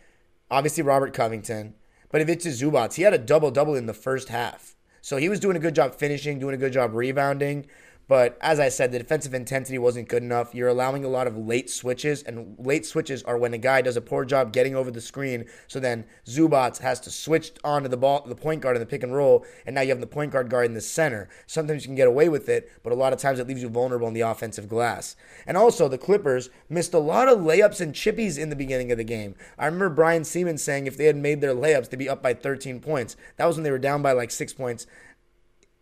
obviously 0.53 0.85
Robert 0.85 1.15
Covington, 1.15 1.75
but 2.11 2.21
Ivica 2.21 2.49
Zubac, 2.49 2.95
He 2.95 3.03
had 3.03 3.13
a 3.13 3.19
double 3.19 3.51
double 3.51 3.75
in 3.75 3.87
the 3.87 3.95
first 3.95 4.29
half. 4.29 4.77
So 5.01 5.17
he 5.17 5.29
was 5.29 5.41
doing 5.41 5.57
a 5.57 5.61
good 5.61 5.75
job 5.75 5.97
finishing, 5.97 6.39
doing 6.39 6.55
a 6.55 6.59
good 6.59 6.73
job 6.73 6.95
rebounding. 6.95 7.67
But 8.07 8.37
as 8.41 8.61
I 8.61 8.69
said, 8.69 8.93
the 8.93 8.99
defensive 8.99 9.35
intensity 9.35 9.79
wasn't 9.79 10.09
good 10.09 10.23
enough. 10.23 10.55
You're 10.55 10.69
allowing 10.69 11.05
a 11.05 11.09
lot 11.09 11.27
of 11.27 11.37
late 11.37 11.71
switches, 11.71 12.23
and 12.23 12.57
late 12.59 12.85
switches 12.85 13.23
are 13.23 13.39
when 13.39 13.55
a 13.55 13.59
guy 13.59 13.81
does 13.83 13.97
a 13.97 14.03
poor 14.03 14.25
job 14.25 14.53
getting 14.53 14.75
over 14.75 14.91
the 14.91 15.01
screen. 15.01 15.47
So 15.69 15.81
then 15.81 16.05
Zubac 16.27 16.79
has 16.81 17.01
to 17.01 17.11
switch 17.11 17.53
onto 17.65 17.89
the 17.89 17.97
ball, 17.97 18.25
the 18.27 18.35
point 18.35 18.61
guard 18.61 18.77
in 18.77 18.81
the 18.81 18.87
pick 18.87 19.03
and 19.03 19.15
roll, 19.15 19.45
and 19.65 19.75
now 19.75 19.81
you 19.81 19.89
have 19.91 20.01
the 20.01 20.07
point 20.07 20.33
guard 20.33 20.51
guard 20.51 20.67
in 20.67 20.75
the 20.75 20.81
center. 20.81 21.29
Sometimes 21.47 21.83
you 21.83 21.89
can 21.89 21.97
get 21.97 22.09
away 22.09 22.29
with 22.29 22.49
it, 22.49 22.71
but 22.83 22.93
a 22.93 22.97
lot 22.97 23.13
of 23.13 23.19
times 23.19 23.39
it 23.39 23.47
leaves 23.47 23.63
you 23.63 23.69
vulnerable 23.69 24.09
in 24.09 24.15
the 24.15 24.21
offensive 24.21 24.69
glass. 24.69 25.17
And 25.47 25.57
also, 25.57 25.89
the 25.89 25.99
Clippers 25.99 26.51
missed 26.69 26.95
a 26.95 26.99
lot 26.99 27.29
of 27.29 27.39
layups 27.39 27.81
and 27.81 27.95
chippies 27.95 28.39
in 28.39 28.51
the 28.51 28.57
beginning 28.57 28.93
of 28.93 28.99
the 28.99 29.05
game. 29.05 29.35
I 29.59 29.67
remember 29.67 29.91
Brian 29.91 30.25
Siemens 30.25 30.63
saying 30.63 30.87
if 30.87 30.97
they 30.97 31.07
had 31.07 31.17
made 31.17 31.41
their 31.41 31.55
layups, 31.55 31.89
they'd 31.89 31.97
be 31.97 32.09
up 32.09 32.23
by 32.23 32.35
13 32.35 32.81
points. 32.81 33.17
That 33.37 33.47
was 33.47 33.57
when 33.57 33.65
they 33.65 33.71
were 33.71 33.79
down 33.79 34.03
by 34.03 34.13
like 34.13 34.31
six 34.31 34.53
points 34.53 34.87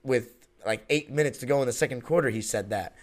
with 0.02 0.41
like 0.66 0.84
eight 0.90 1.10
minutes 1.10 1.38
to 1.38 1.46
go 1.46 1.60
in 1.60 1.66
the 1.66 1.72
second 1.72 2.02
quarter, 2.02 2.30
he 2.30 2.42
said 2.42 2.70
that. 2.70 2.94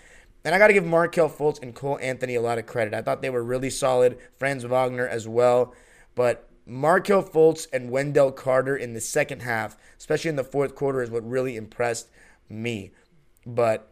And 0.46 0.56
I 0.56 0.58
got 0.58 0.68
to 0.68 0.74
give 0.74 0.86
Markelle 0.86 1.30
Fultz 1.30 1.62
and 1.62 1.75
Cole 1.75 2.00
Anthony 2.01 2.36
a 2.36 2.42
lot 2.42 2.58
of 2.58 2.66
credit. 2.66 2.94
I 2.94 3.01
thought 3.01 3.22
they 3.22 3.30
were 3.30 3.44
really 3.44 3.70
solid. 3.70 4.18
Franz 4.38 4.63
Wagner 4.63 5.08
as 5.08 5.28
well. 5.28 5.74
But 6.16 6.50
Markelle 6.66 7.24
Fultz 7.24 7.68
and 7.74 7.89
Wendell 7.89 8.32
Carter 8.32 8.75
in 8.75 8.94
the 8.94 9.01
second 9.01 9.42
half, 9.42 9.78
especially 9.98 10.30
in 10.30 10.36
the 10.36 10.44
fourth 10.44 10.75
quarter, 10.75 11.01
is 11.01 11.12
what 11.12 11.28
really 11.28 11.58
impressed 11.58 12.10
me. 12.48 12.92
But 13.46 13.92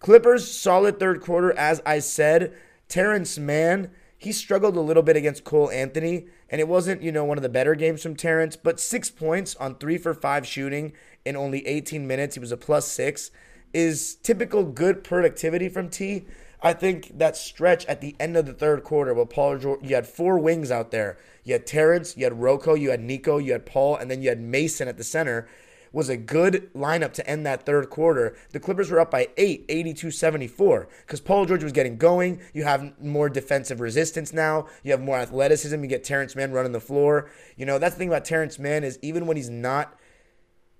Clippers, 0.00 0.50
solid 0.50 0.98
third 0.98 1.20
quarter, 1.20 1.56
as 1.56 1.80
I 1.86 2.00
said. 2.00 2.54
Terrence 2.88 3.38
Mann, 3.38 3.90
he 4.18 4.32
struggled 4.32 4.76
a 4.76 4.80
little 4.80 5.02
bit 5.02 5.16
against 5.16 5.44
Cole 5.44 5.70
Anthony, 5.70 6.26
and 6.48 6.60
it 6.60 6.68
wasn't, 6.68 7.02
you 7.02 7.12
know, 7.12 7.24
one 7.24 7.38
of 7.38 7.42
the 7.42 7.48
better 7.48 7.74
games 7.74 8.02
from 8.02 8.16
Terrence, 8.16 8.56
but 8.56 8.78
six 8.78 9.10
points 9.10 9.56
on 9.56 9.76
three 9.76 9.98
for 9.98 10.14
five 10.14 10.46
shooting 10.46 10.92
in 11.24 11.36
only 11.36 11.66
18 11.66 12.06
minutes. 12.06 12.36
He 12.36 12.40
was 12.40 12.52
a 12.52 12.56
plus 12.56 12.86
six. 12.86 13.30
Is 13.74 14.14
typical 14.14 14.64
good 14.64 15.04
productivity 15.04 15.68
from 15.68 15.90
T. 15.90 16.24
I 16.62 16.72
think 16.72 17.18
that 17.18 17.36
stretch 17.36 17.84
at 17.86 18.00
the 18.00 18.16
end 18.18 18.36
of 18.36 18.46
the 18.46 18.54
third 18.54 18.84
quarter 18.84 19.12
with 19.12 19.28
Paul 19.28 19.58
George, 19.58 19.80
you 19.82 19.94
had 19.94 20.06
four 20.06 20.38
wings 20.38 20.70
out 20.70 20.90
there. 20.90 21.18
You 21.44 21.54
had 21.54 21.66
Terrence, 21.66 22.16
you 22.16 22.24
had 22.24 22.40
Rocco, 22.40 22.74
you 22.74 22.90
had 22.90 23.00
Nico, 23.00 23.38
you 23.38 23.52
had 23.52 23.66
Paul, 23.66 23.96
and 23.96 24.10
then 24.10 24.22
you 24.22 24.30
had 24.30 24.40
Mason 24.40 24.88
at 24.88 24.96
the 24.96 25.04
center. 25.04 25.48
Was 25.96 26.10
a 26.10 26.18
good 26.18 26.70
lineup 26.74 27.14
to 27.14 27.26
end 27.26 27.46
that 27.46 27.64
third 27.64 27.88
quarter. 27.88 28.36
The 28.50 28.60
Clippers 28.60 28.90
were 28.90 29.00
up 29.00 29.10
by 29.10 29.30
8, 29.38 29.64
82 29.66 30.10
74, 30.10 30.88
because 31.06 31.22
Paul 31.22 31.46
George 31.46 31.62
was 31.62 31.72
getting 31.72 31.96
going. 31.96 32.42
You 32.52 32.64
have 32.64 33.00
more 33.02 33.30
defensive 33.30 33.80
resistance 33.80 34.30
now. 34.30 34.66
You 34.82 34.90
have 34.90 35.00
more 35.00 35.16
athleticism. 35.16 35.82
You 35.82 35.88
get 35.88 36.04
Terrence 36.04 36.36
Mann 36.36 36.52
running 36.52 36.72
the 36.72 36.80
floor. 36.80 37.30
You 37.56 37.64
know, 37.64 37.78
that's 37.78 37.94
the 37.94 38.00
thing 38.00 38.08
about 38.08 38.26
Terrence 38.26 38.58
Mann 38.58 38.84
is 38.84 38.98
even 39.00 39.26
when 39.26 39.38
he's 39.38 39.48
not 39.48 39.98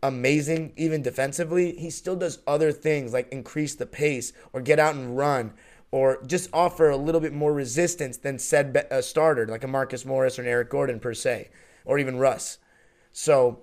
amazing, 0.02 0.74
even 0.76 1.00
defensively, 1.00 1.72
he 1.78 1.88
still 1.88 2.16
does 2.16 2.40
other 2.46 2.70
things 2.70 3.14
like 3.14 3.32
increase 3.32 3.74
the 3.74 3.86
pace 3.86 4.34
or 4.52 4.60
get 4.60 4.78
out 4.78 4.96
and 4.96 5.16
run 5.16 5.54
or 5.90 6.22
just 6.26 6.50
offer 6.52 6.90
a 6.90 6.96
little 6.98 7.22
bit 7.22 7.32
more 7.32 7.54
resistance 7.54 8.18
than 8.18 8.38
said 8.38 8.86
uh, 8.90 9.00
starter, 9.00 9.46
like 9.46 9.64
a 9.64 9.66
Marcus 9.66 10.04
Morris 10.04 10.38
or 10.38 10.42
an 10.42 10.48
Eric 10.48 10.68
Gordon 10.68 11.00
per 11.00 11.14
se, 11.14 11.48
or 11.86 11.98
even 11.98 12.18
Russ. 12.18 12.58
So 13.12 13.62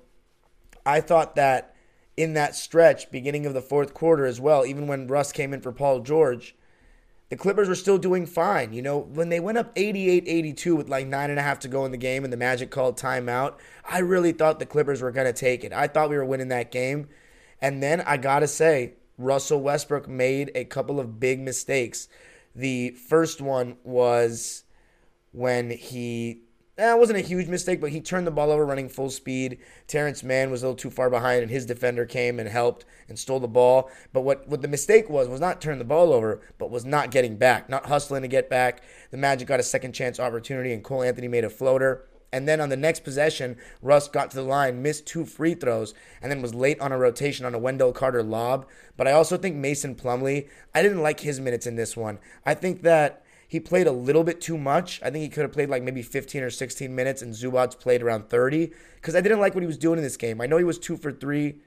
I 0.85 1.01
thought 1.01 1.35
that 1.35 1.75
in 2.15 2.33
that 2.33 2.55
stretch, 2.55 3.11
beginning 3.11 3.45
of 3.45 3.53
the 3.53 3.61
fourth 3.61 3.93
quarter 3.93 4.25
as 4.25 4.39
well, 4.39 4.65
even 4.65 4.87
when 4.87 5.07
Russ 5.07 5.31
came 5.31 5.53
in 5.53 5.61
for 5.61 5.71
Paul 5.71 6.01
George, 6.01 6.55
the 7.29 7.35
Clippers 7.35 7.67
were 7.67 7.75
still 7.75 7.97
doing 7.97 8.27
fine. 8.27 8.73
You 8.73 8.83
know, 8.83 8.99
when 8.99 9.29
they 9.29 9.39
went 9.39 9.57
up 9.57 9.71
88 9.75 10.25
82 10.27 10.75
with 10.75 10.89
like 10.89 11.07
nine 11.07 11.31
and 11.31 11.39
a 11.39 11.43
half 11.43 11.59
to 11.61 11.67
go 11.67 11.85
in 11.85 11.91
the 11.91 11.97
game 11.97 12.23
and 12.23 12.31
the 12.31 12.37
Magic 12.37 12.69
called 12.69 12.97
timeout, 12.97 13.55
I 13.89 13.99
really 13.99 14.31
thought 14.31 14.59
the 14.59 14.65
Clippers 14.65 15.01
were 15.01 15.11
going 15.11 15.25
to 15.25 15.33
take 15.33 15.63
it. 15.63 15.73
I 15.73 15.87
thought 15.87 16.09
we 16.09 16.17
were 16.17 16.25
winning 16.25 16.49
that 16.49 16.71
game. 16.71 17.07
And 17.59 17.81
then 17.81 18.01
I 18.01 18.17
got 18.17 18.39
to 18.41 18.47
say, 18.47 18.93
Russell 19.17 19.61
Westbrook 19.61 20.07
made 20.07 20.51
a 20.53 20.65
couple 20.65 20.99
of 20.99 21.19
big 21.19 21.39
mistakes. 21.39 22.07
The 22.55 22.91
first 22.91 23.41
one 23.41 23.77
was 23.83 24.63
when 25.31 25.71
he 25.71 26.41
that 26.75 26.97
wasn't 26.97 27.19
a 27.19 27.21
huge 27.21 27.47
mistake, 27.47 27.79
but 27.79 27.91
he 27.91 28.01
turned 28.01 28.25
the 28.25 28.31
ball 28.31 28.51
over 28.51 28.65
running 28.65 28.89
full 28.89 29.11
speed. 29.11 29.59
Terrence 29.87 30.23
Mann 30.23 30.49
was 30.49 30.63
a 30.63 30.67
little 30.67 30.75
too 30.75 30.89
far 30.89 31.09
behind, 31.09 31.43
and 31.43 31.51
his 31.51 31.67
defender 31.67 32.05
came 32.05 32.39
and 32.39 32.49
helped 32.49 32.85
and 33.07 33.19
stole 33.19 33.39
the 33.39 33.47
ball. 33.47 33.91
But 34.11 34.21
what, 34.21 34.47
what 34.47 34.63
the 34.63 34.67
mistake 34.67 35.09
was 35.09 35.27
was 35.27 35.39
not 35.39 35.61
turn 35.61 35.77
the 35.77 35.85
ball 35.85 36.11
over, 36.11 36.41
but 36.57 36.71
was 36.71 36.83
not 36.83 37.11
getting 37.11 37.37
back, 37.37 37.69
not 37.69 37.85
hustling 37.85 38.23
to 38.23 38.27
get 38.27 38.49
back. 38.49 38.81
The 39.11 39.17
Magic 39.17 39.47
got 39.47 39.59
a 39.59 39.63
second 39.63 39.93
chance 39.93 40.19
opportunity, 40.19 40.73
and 40.73 40.83
Cole 40.83 41.03
Anthony 41.03 41.27
made 41.27 41.43
a 41.43 41.49
floater. 41.49 42.07
And 42.31 42.47
then 42.47 42.59
on 42.59 42.69
the 42.69 42.75
next 42.77 43.03
possession, 43.03 43.57
Russ 43.83 44.07
got 44.07 44.31
to 44.31 44.37
the 44.37 44.41
line, 44.41 44.81
missed 44.81 45.05
two 45.05 45.23
free 45.23 45.53
throws, 45.53 45.93
and 46.19 46.31
then 46.31 46.41
was 46.41 46.55
late 46.55 46.81
on 46.81 46.91
a 46.91 46.97
rotation 46.97 47.45
on 47.45 47.53
a 47.53 47.59
Wendell 47.59 47.93
Carter 47.93 48.23
lob. 48.23 48.65
But 48.97 49.07
I 49.07 49.11
also 49.11 49.37
think 49.37 49.55
Mason 49.55 49.93
Plumlee, 49.93 50.49
I 50.73 50.81
didn't 50.81 51.03
like 51.03 51.19
his 51.19 51.39
minutes 51.39 51.67
in 51.67 51.75
this 51.75 51.95
one. 51.95 52.17
I 52.43 52.55
think 52.55 52.81
that 52.81 53.22
he 53.47 53.59
played 53.59 53.87
a 53.87 53.91
little 53.91 54.23
bit 54.23 54.41
too 54.41 54.57
much. 54.57 55.01
I 55.03 55.09
think 55.09 55.23
he 55.23 55.29
could 55.29 55.43
have 55.43 55.51
played 55.51 55.69
like 55.69 55.83
maybe 55.83 56.01
15 56.01 56.43
or 56.43 56.49
16 56.49 56.93
minutes, 56.93 57.21
and 57.21 57.33
Zubac 57.33 57.79
played 57.79 58.01
around 58.01 58.29
30 58.29 58.71
because 58.95 59.15
I 59.15 59.21
didn't 59.21 59.39
like 59.39 59.53
what 59.53 59.63
he 59.63 59.67
was 59.67 59.77
doing 59.77 59.97
in 59.97 60.03
this 60.03 60.17
game. 60.17 60.41
I 60.41 60.47
know 60.47 60.57
he 60.57 60.63
was 60.63 60.79
two 60.79 60.97
for 60.97 61.11
three. 61.11 61.57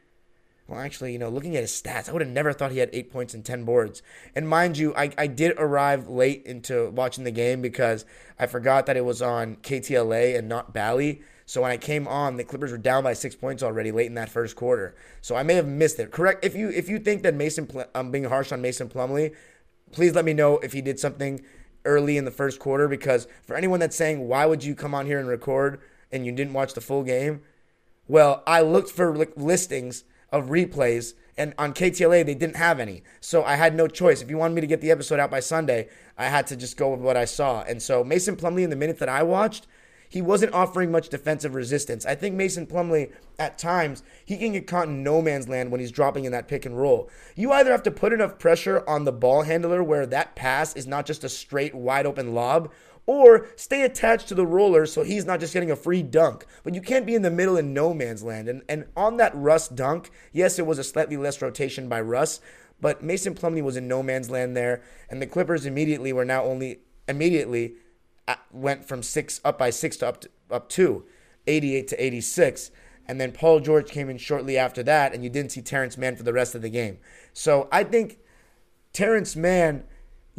Well, 0.69 0.81
actually, 0.81 1.13
you 1.13 1.19
know, 1.19 1.29
looking 1.29 1.55
at 1.55 1.63
his 1.63 1.71
stats, 1.71 2.09
I 2.09 2.13
would 2.13 2.23
have 2.23 2.31
never 2.31 2.53
thought 2.53 2.73
he 2.73 2.79
had 2.79 2.91
eight 2.93 3.13
points 3.13 3.35
and 3.35 3.45
10 3.45 3.65
boards. 3.65 4.03
And 4.35 4.49
mind 4.49 4.77
you, 4.77 4.93
I, 4.97 5.13
I 5.17 5.29
did 5.29 5.53
arrive 5.59 6.09
late 6.09 6.45
into 6.45 6.91
watching 6.91 7.23
the 7.23 7.31
game 7.31 7.63
because 7.63 8.05
I 8.37 8.47
forgot 8.47 8.87
that 8.87 8.97
it 8.97 9.05
was 9.05 9.23
on 9.23 9.57
KTLA 9.57 10.37
and 10.37 10.49
not 10.49 10.75
Bally. 10.75 11.23
So 11.49 11.63
when 11.63 11.71
I 11.71 11.77
came 11.77 12.09
on, 12.09 12.37
the 12.37 12.43
Clippers 12.43 12.73
were 12.73 12.79
down 12.79 13.05
by 13.05 13.13
six 13.13 13.37
points 13.37 13.63
already 13.63 13.93
late 13.93 14.07
in 14.07 14.15
that 14.15 14.29
first 14.29 14.57
quarter. 14.57 14.97
So 15.21 15.37
I 15.37 15.45
may 15.45 15.55
have 15.55 15.69
missed 15.69 16.01
it. 16.01 16.11
Correct. 16.11 16.45
If 16.45 16.57
you 16.57 16.69
if 16.71 16.89
you 16.89 16.99
think 16.99 17.23
that 17.23 17.35
Mason, 17.35 17.69
I'm 17.95 18.07
um, 18.07 18.11
being 18.11 18.25
harsh 18.25 18.51
on 18.51 18.61
Mason 18.61 18.89
Plumlee, 18.89 19.33
please 19.93 20.17
let 20.17 20.25
me 20.25 20.35
know 20.35 20.59
if 20.59 20.73
he 20.73 20.81
did 20.81 20.99
something 20.99 21.41
early 21.87 22.19
in 22.19 22.27
the 22.27 22.31
first 22.31 22.59
quarter 22.59 22.89
because 22.89 23.27
for 23.43 23.57
anyone 23.57 23.81
that's 23.81 23.97
saying, 23.97 24.29
why 24.29 24.45
would 24.45 24.63
you 24.63 24.75
come 24.75 24.95
on 24.95 25.07
here 25.07 25.19
and 25.19 25.29
record 25.29 25.81
and 26.13 26.27
you 26.27 26.33
didn't 26.33 26.53
watch 26.53 26.75
the 26.75 26.81
full 26.83 27.03
game? 27.03 27.41
Well, 28.09 28.43
I 28.47 28.61
looked 28.61 28.91
for 28.91 29.17
listings 29.37 30.05
of 30.31 30.47
replays 30.47 31.15
And 31.39 31.55
on 31.59 31.75
KTLA, 31.75 32.25
they 32.25 32.35
didn't 32.35 32.57
have 32.57 32.81
any. 32.81 33.03
So 33.21 33.45
I 33.45 33.57
had 33.57 33.75
no 33.75 33.89
choice. 33.89 34.23
If 34.23 34.31
you 34.31 34.39
wanted 34.39 34.55
me 34.55 34.63
to 34.63 34.67
get 34.67 34.81
the 34.81 34.91
episode 34.91 35.21
out 35.21 35.31
by 35.31 35.41
Sunday, 35.41 35.89
I 36.17 36.27
had 36.27 36.47
to 36.49 36.57
just 36.57 36.77
go 36.77 36.91
with 36.91 37.01
what 37.01 37.17
I 37.17 37.27
saw. 37.27 37.63
And 37.63 37.83
so 37.83 38.03
Mason 38.03 38.37
Plumlee 38.37 38.65
in 38.65 38.71
the 38.71 38.77
minute 38.77 38.99
that 39.01 39.09
I 39.09 39.23
watched, 39.23 39.67
he 40.09 40.23
wasn't 40.23 40.55
offering 40.55 40.91
much 40.91 41.09
defensive 41.09 41.55
resistance. 41.55 42.07
I 42.07 42.15
think 42.15 42.35
Mason 42.35 42.67
Plumlee, 42.67 43.13
at 43.39 43.59
times, 43.59 44.03
he 44.25 44.37
can 44.37 44.53
get 44.53 44.67
caught 44.67 44.89
in 44.89 45.03
no 45.03 45.21
man's 45.21 45.49
land 45.49 45.71
when 45.71 45.81
he's 45.81 45.93
dropping 45.93 46.25
in 46.25 46.33
that 46.33 46.49
pick 46.49 46.65
and 46.65 46.79
roll. 46.79 47.11
You 47.35 47.53
either 47.53 47.71
have 47.71 47.83
to 47.85 47.91
put 47.91 48.13
enough 48.13 48.39
pressure 48.39 48.83
on 48.89 49.05
the 49.05 49.13
ball 49.13 49.43
handler 49.43 49.83
where 49.83 50.07
that 50.07 50.37
pass 50.37 50.75
is 50.77 50.87
not 50.87 51.07
just 51.07 51.25
a 51.25 51.29
straight, 51.29 51.75
wide 51.75 52.07
open 52.07 52.35
lob, 52.35 52.71
or 53.07 53.47
stay 53.55 53.83
attached 53.83 54.29
to 54.29 54.35
the 54.35 54.47
roller 54.47 54.85
so 54.85 55.03
he's 55.03 55.25
not 55.25 55.41
just 55.41 55.53
getting 55.53 55.71
a 55.71 55.77
free 55.77 56.03
dunk. 56.03 56.45
But 56.65 56.75
you 56.75 56.81
can't 56.81 57.07
be 57.07 57.15
in 57.15 57.23
the 57.23 57.31
middle 57.31 57.57
in 57.57 57.73
no 57.73 57.95
man's 57.95 58.23
land. 58.23 58.49
And, 58.49 58.63
and 58.69 58.87
on 58.97 59.17
that 59.19 59.35
Russ 59.35 59.69
dunk, 59.69 60.11
yes, 60.33 60.59
it 60.59 60.67
was 60.67 60.79
a 60.79 60.85
slightly 60.85 61.17
less 61.17 61.41
rotation 61.41 61.89
by 61.89 62.01
Russ, 62.01 62.41
but 62.81 63.03
Mason 63.03 63.35
Plumlee 63.35 63.63
was 63.63 63.77
in 63.77 63.89
no 63.89 64.03
man's 64.03 64.29
land 64.29 64.57
there. 64.57 64.83
And 65.09 65.23
the 65.23 65.27
Clippers 65.27 65.67
immediately 65.67 66.13
were 66.13 66.25
now 66.25 66.45
only, 66.45 66.81
immediately 67.09 67.75
went 68.51 68.85
from 68.85 69.03
six 69.03 69.41
up 69.45 69.59
by 69.59 69.71
six 69.71 69.97
to 69.99 70.09
up, 70.09 70.21
to, 70.23 70.31
up 70.51 70.69
two, 70.69 71.05
88 71.47 71.89
to 71.89 72.05
86. 72.05 72.71
And 73.09 73.21
then 73.21 73.33
Paul 73.33 73.61
George 73.61 73.89
came 73.89 74.11
in 74.11 74.19
shortly 74.19 74.59
after 74.59 74.83
that, 74.83 75.15
and 75.15 75.23
you 75.23 75.31
didn't 75.31 75.53
see 75.53 75.63
Terrence 75.63 75.97
Mann 75.97 76.17
for 76.17 76.25
the 76.25 76.33
rest 76.33 76.55
of 76.57 76.63
the 76.63 76.69
game. 76.69 76.99
So 77.33 77.69
I 77.71 77.85
think 77.85 78.19
Terrence 78.93 79.37
Mann 79.37 79.85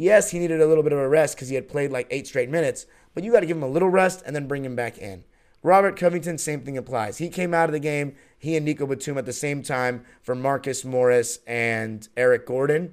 Yes, 0.00 0.30
he 0.30 0.38
needed 0.38 0.60
a 0.60 0.66
little 0.66 0.84
bit 0.84 0.92
of 0.92 1.00
a 1.00 1.08
rest 1.08 1.34
because 1.34 1.48
he 1.48 1.56
had 1.56 1.68
played 1.68 1.90
like 1.90 2.06
eight 2.10 2.28
straight 2.28 2.48
minutes, 2.48 2.86
but 3.14 3.24
you 3.24 3.32
got 3.32 3.40
to 3.40 3.46
give 3.46 3.56
him 3.56 3.64
a 3.64 3.68
little 3.68 3.90
rest 3.90 4.22
and 4.24 4.34
then 4.34 4.46
bring 4.46 4.64
him 4.64 4.76
back 4.76 4.96
in. 4.96 5.24
Robert 5.60 5.96
Covington, 5.96 6.38
same 6.38 6.60
thing 6.60 6.78
applies. 6.78 7.18
He 7.18 7.28
came 7.28 7.52
out 7.52 7.68
of 7.68 7.72
the 7.72 7.80
game, 7.80 8.14
he 8.38 8.56
and 8.56 8.64
Nico 8.64 8.86
Batum 8.86 9.18
at 9.18 9.26
the 9.26 9.32
same 9.32 9.60
time 9.60 10.04
for 10.22 10.36
Marcus 10.36 10.84
Morris 10.84 11.40
and 11.48 12.08
Eric 12.16 12.46
Gordon, 12.46 12.92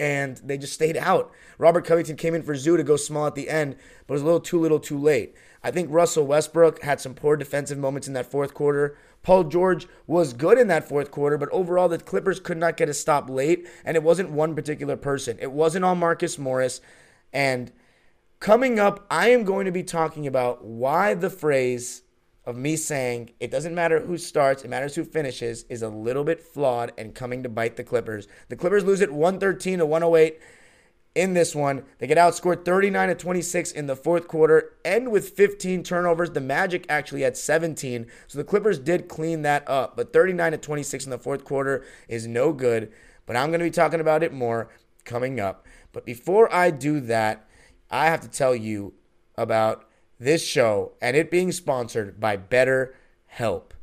and 0.00 0.36
they 0.38 0.58
just 0.58 0.72
stayed 0.72 0.96
out. 0.96 1.32
Robert 1.58 1.84
Covington 1.84 2.16
came 2.16 2.34
in 2.34 2.42
for 2.42 2.54
Zoo 2.54 2.76
to 2.76 2.82
go 2.82 2.96
small 2.96 3.26
at 3.26 3.34
the 3.34 3.48
end, 3.48 3.76
but 4.06 4.14
it 4.14 4.16
was 4.16 4.22
a 4.22 4.26
little 4.26 4.40
too 4.40 4.60
little 4.60 4.80
too 4.80 4.98
late. 4.98 5.34
I 5.62 5.70
think 5.70 5.88
Russell 5.90 6.26
Westbrook 6.26 6.82
had 6.82 7.00
some 7.00 7.14
poor 7.14 7.36
defensive 7.36 7.78
moments 7.78 8.06
in 8.06 8.14
that 8.14 8.30
fourth 8.30 8.54
quarter. 8.54 8.96
Paul 9.22 9.44
George 9.44 9.86
was 10.06 10.32
good 10.32 10.56
in 10.56 10.68
that 10.68 10.88
fourth 10.88 11.10
quarter, 11.10 11.36
but 11.36 11.50
overall, 11.50 11.88
the 11.88 11.98
Clippers 11.98 12.38
could 12.38 12.58
not 12.58 12.76
get 12.76 12.88
a 12.88 12.94
stop 12.94 13.28
late, 13.28 13.66
and 13.84 13.96
it 13.96 14.02
wasn't 14.02 14.30
one 14.30 14.54
particular 14.54 14.96
person. 14.96 15.36
It 15.40 15.52
wasn't 15.52 15.84
all 15.84 15.96
Marcus 15.96 16.38
Morris. 16.38 16.80
And 17.32 17.72
coming 18.38 18.78
up, 18.78 19.04
I 19.10 19.30
am 19.30 19.44
going 19.44 19.66
to 19.66 19.72
be 19.72 19.82
talking 19.82 20.26
about 20.26 20.64
why 20.64 21.14
the 21.14 21.30
phrase 21.30 22.02
of 22.48 22.56
me 22.56 22.76
saying 22.76 23.30
it 23.40 23.50
doesn't 23.50 23.74
matter 23.74 24.00
who 24.00 24.16
starts, 24.16 24.64
it 24.64 24.70
matters 24.70 24.94
who 24.94 25.04
finishes 25.04 25.64
is 25.64 25.82
a 25.82 25.88
little 25.90 26.24
bit 26.24 26.42
flawed 26.42 26.92
and 26.96 27.14
coming 27.14 27.42
to 27.42 27.48
bite 27.50 27.76
the 27.76 27.84
Clippers. 27.84 28.26
The 28.48 28.56
Clippers 28.56 28.86
lose 28.86 29.02
it 29.02 29.12
113 29.12 29.80
to 29.80 29.86
108 29.86 30.40
in 31.14 31.34
this 31.34 31.54
one. 31.54 31.84
They 31.98 32.06
get 32.06 32.16
outscored 32.16 32.64
39 32.64 33.08
to 33.08 33.14
26 33.16 33.72
in 33.72 33.86
the 33.86 33.94
fourth 33.94 34.28
quarter, 34.28 34.72
end 34.82 35.12
with 35.12 35.28
15 35.28 35.82
turnovers. 35.82 36.30
The 36.30 36.40
Magic 36.40 36.86
actually 36.88 37.20
had 37.20 37.36
17, 37.36 38.06
so 38.26 38.38
the 38.38 38.44
Clippers 38.44 38.78
did 38.78 39.08
clean 39.08 39.42
that 39.42 39.68
up. 39.68 39.94
But 39.94 40.14
39 40.14 40.52
to 40.52 40.58
26 40.58 41.04
in 41.04 41.10
the 41.10 41.18
fourth 41.18 41.44
quarter 41.44 41.84
is 42.08 42.26
no 42.26 42.54
good. 42.54 42.90
But 43.26 43.36
I'm 43.36 43.50
going 43.50 43.60
to 43.60 43.66
be 43.66 43.70
talking 43.70 44.00
about 44.00 44.22
it 44.22 44.32
more 44.32 44.70
coming 45.04 45.38
up. 45.38 45.66
But 45.92 46.06
before 46.06 46.50
I 46.50 46.70
do 46.70 47.00
that, 47.00 47.46
I 47.90 48.06
have 48.06 48.22
to 48.22 48.28
tell 48.28 48.54
you 48.54 48.94
about 49.36 49.87
this 50.18 50.44
show 50.44 50.92
and 51.00 51.16
it 51.16 51.30
being 51.30 51.52
sponsored 51.52 52.20
by 52.20 52.36
Better 52.36 52.94
Help. 53.26 53.74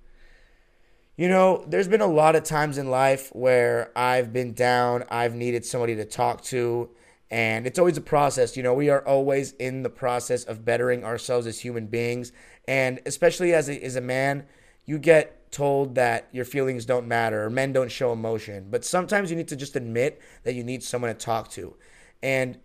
You 1.18 1.30
know, 1.30 1.64
there's 1.68 1.88
been 1.88 2.02
a 2.02 2.08
lot 2.08 2.36
of 2.36 2.44
times 2.44 2.78
in 2.78 2.90
life 2.90 3.30
where 3.34 3.92
I've 3.96 4.34
been 4.34 4.54
down, 4.54 5.06
I've 5.10 5.34
needed 5.34 5.64
somebody 5.64 5.96
to 5.96 6.04
talk 6.04 6.42
to, 6.46 6.90
and 7.32 7.66
it's 7.66 7.80
always 7.80 7.98
a 7.98 8.02
process. 8.02 8.58
You 8.58 8.64
know, 8.64 8.74
we 8.74 8.90
are 8.90 9.06
always 9.06 9.54
in 9.54 9.84
the 9.84 9.90
process 9.90 10.44
of 10.44 10.66
bettering 10.66 11.06
ourselves 11.06 11.48
as 11.48 11.60
human 11.62 11.88
beings. 11.88 12.32
And 12.68 13.00
especially 13.06 13.54
as 13.54 13.70
a, 13.70 13.82
as 13.82 13.96
a 13.96 14.02
man, 14.02 14.46
you 14.86 15.00
get 15.00 15.52
told 15.52 15.96
that 15.96 16.28
your 16.34 16.46
feelings 16.46 16.86
don't 16.86 17.08
matter 17.08 17.46
or 17.46 17.50
men 17.50 17.72
don't 17.72 17.92
show 17.92 18.12
emotion. 18.12 18.68
But 18.70 18.84
sometimes 18.84 19.32
you 19.32 19.38
need 19.38 19.48
to 19.48 19.56
just 19.56 19.76
admit 19.76 20.22
that 20.44 20.54
you 20.54 20.64
need 20.64 20.84
someone 20.84 21.16
to 21.16 21.18
talk 21.18 21.50
to. 21.52 21.76
And 22.22 22.60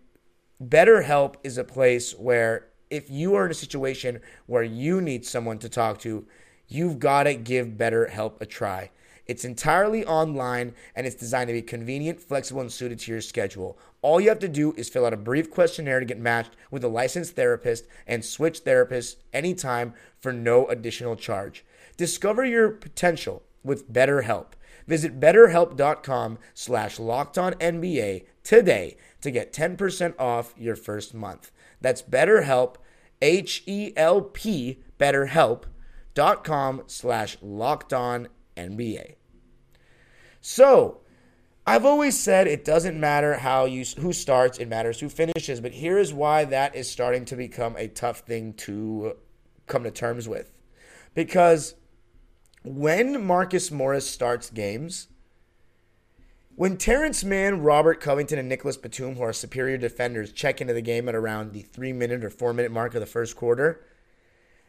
BetterHelp 0.61 1.35
is 1.43 1.57
a 1.57 1.63
place 1.63 2.13
where 2.13 2.67
if 2.91 3.09
you 3.09 3.33
are 3.35 3.45
in 3.45 3.51
a 3.51 3.55
situation 3.55 4.21
where 4.45 4.63
you 4.63 5.01
need 5.01 5.25
someone 5.25 5.57
to 5.59 5.69
talk 5.69 5.97
to, 5.99 6.27
you've 6.67 6.99
got 6.99 7.23
to 7.23 7.33
give 7.33 7.69
BetterHelp 7.69 8.39
a 8.41 8.45
try. 8.45 8.91
It's 9.25 9.45
entirely 9.45 10.05
online 10.05 10.73
and 10.93 11.07
it's 11.07 11.15
designed 11.15 11.47
to 11.47 11.53
be 11.53 11.61
convenient, 11.61 12.19
flexible, 12.19 12.61
and 12.61 12.71
suited 12.71 12.99
to 12.99 13.11
your 13.11 13.21
schedule. 13.21 13.79
All 14.01 14.19
you 14.19 14.27
have 14.29 14.39
to 14.39 14.49
do 14.49 14.73
is 14.73 14.89
fill 14.89 15.05
out 15.05 15.13
a 15.13 15.17
brief 15.17 15.49
questionnaire 15.49 16.01
to 16.01 16.05
get 16.05 16.19
matched 16.19 16.51
with 16.69 16.83
a 16.83 16.89
licensed 16.89 17.35
therapist 17.35 17.85
and 18.05 18.25
switch 18.25 18.65
therapists 18.65 19.15
anytime 19.31 19.93
for 20.19 20.33
no 20.33 20.67
additional 20.67 21.15
charge. 21.15 21.63
Discover 21.95 22.45
your 22.45 22.69
potential 22.71 23.43
with 23.63 23.91
BetterHelp. 23.91 24.47
Visit 24.87 25.19
betterhelp.com 25.19 26.39
slash 26.53 26.99
locked 26.99 27.37
on 27.37 27.53
NBA 27.53 28.25
today 28.43 28.97
to 29.21 29.31
get 29.31 29.53
10% 29.53 30.19
off 30.19 30.53
your 30.57 30.75
first 30.75 31.13
month. 31.13 31.51
That's 31.79 32.01
BetterHelp, 32.01 32.75
H-E-L-P, 33.21 34.79
betterhelp.com 34.99 36.83
slash 36.87 37.37
locked 37.41 37.93
on 37.93 38.27
NBA. 38.57 39.15
So, 40.41 41.01
I've 41.65 41.85
always 41.85 42.19
said 42.19 42.47
it 42.47 42.65
doesn't 42.65 42.99
matter 42.99 43.35
how 43.35 43.65
you 43.65 43.85
who 43.99 44.13
starts, 44.13 44.57
it 44.57 44.67
matters 44.67 44.99
who 44.99 45.09
finishes, 45.09 45.61
but 45.61 45.73
here 45.73 45.99
is 45.99 46.11
why 46.13 46.43
that 46.45 46.75
is 46.75 46.89
starting 46.89 47.25
to 47.25 47.35
become 47.35 47.75
a 47.77 47.87
tough 47.87 48.21
thing 48.21 48.53
to 48.53 49.15
come 49.67 49.83
to 49.83 49.91
terms 49.91 50.27
with. 50.27 50.51
Because 51.13 51.75
when 52.63 53.23
Marcus 53.23 53.69
Morris 53.69 54.09
starts 54.09 54.49
games, 54.49 55.07
when 56.61 56.77
Terrence 56.77 57.23
Mann, 57.23 57.63
Robert 57.63 57.99
Covington, 57.99 58.37
and 58.37 58.47
Nicholas 58.47 58.77
Batum, 58.77 59.15
who 59.15 59.23
are 59.23 59.33
superior 59.33 59.77
defenders, 59.77 60.31
check 60.31 60.61
into 60.61 60.75
the 60.75 60.81
game 60.83 61.09
at 61.09 61.15
around 61.15 61.53
the 61.53 61.63
three 61.63 61.91
minute 61.91 62.23
or 62.23 62.29
four 62.29 62.53
minute 62.53 62.71
mark 62.71 62.93
of 62.93 62.99
the 62.99 63.07
first 63.07 63.35
quarter, 63.35 63.83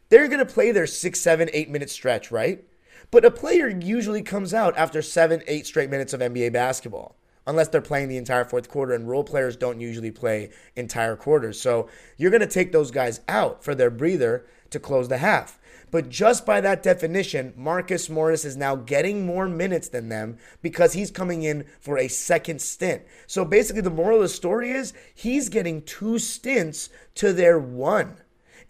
they're 0.09 0.27
going 0.27 0.39
to 0.39 0.47
play 0.47 0.73
their 0.73 0.87
six, 0.87 1.21
seven, 1.21 1.51
eight 1.53 1.69
minute 1.69 1.91
stretch, 1.91 2.31
right? 2.33 2.65
But 3.11 3.27
a 3.27 3.31
player 3.31 3.69
usually 3.69 4.23
comes 4.23 4.55
out 4.55 4.75
after 4.75 5.03
seven, 5.03 5.43
eight 5.47 5.67
straight 5.67 5.91
minutes 5.91 6.15
of 6.15 6.21
NBA 6.21 6.55
basketball, 6.55 7.15
unless 7.47 7.69
they're 7.69 7.83
playing 7.83 8.09
the 8.09 8.17
entire 8.17 8.47
fourth 8.47 8.71
quarter, 8.71 8.95
and 8.95 9.07
role 9.07 9.23
players 9.23 9.55
don't 9.55 9.79
usually 9.79 10.11
play 10.11 10.49
entire 10.75 11.15
quarters. 11.15 11.61
So 11.61 11.91
you're 12.17 12.31
going 12.31 12.41
to 12.41 12.47
take 12.47 12.73
those 12.73 12.91
guys 12.91 13.21
out 13.29 13.63
for 13.63 13.75
their 13.75 13.91
breather 13.91 14.47
to 14.71 14.81
close 14.81 15.09
the 15.09 15.19
half. 15.19 15.59
But 15.93 16.09
just 16.09 16.47
by 16.47 16.61
that 16.63 16.83
definition, 16.83 17.53
Marcus 17.55 18.09
Morris 18.09 18.47
is 18.47 18.57
now 18.57 18.75
getting 18.75 19.27
more 19.27 19.47
minutes 19.47 19.89
than 19.89 20.09
them 20.09 20.39
because 20.63 20.95
he's 20.95 21.11
coming 21.11 21.43
in 21.43 21.67
for 21.81 21.99
a 21.99 22.09
second 22.09 22.63
stint. 22.63 23.03
So 23.27 23.45
basically, 23.45 23.83
the 23.83 23.91
moral 23.91 24.17
of 24.17 24.23
the 24.23 24.29
story 24.31 24.71
is 24.71 24.95
he's 25.15 25.51
getting 25.51 25.83
two 25.83 26.19
stints 26.19 26.89
to 27.17 27.35
their 27.35 27.59
one. 27.59 28.17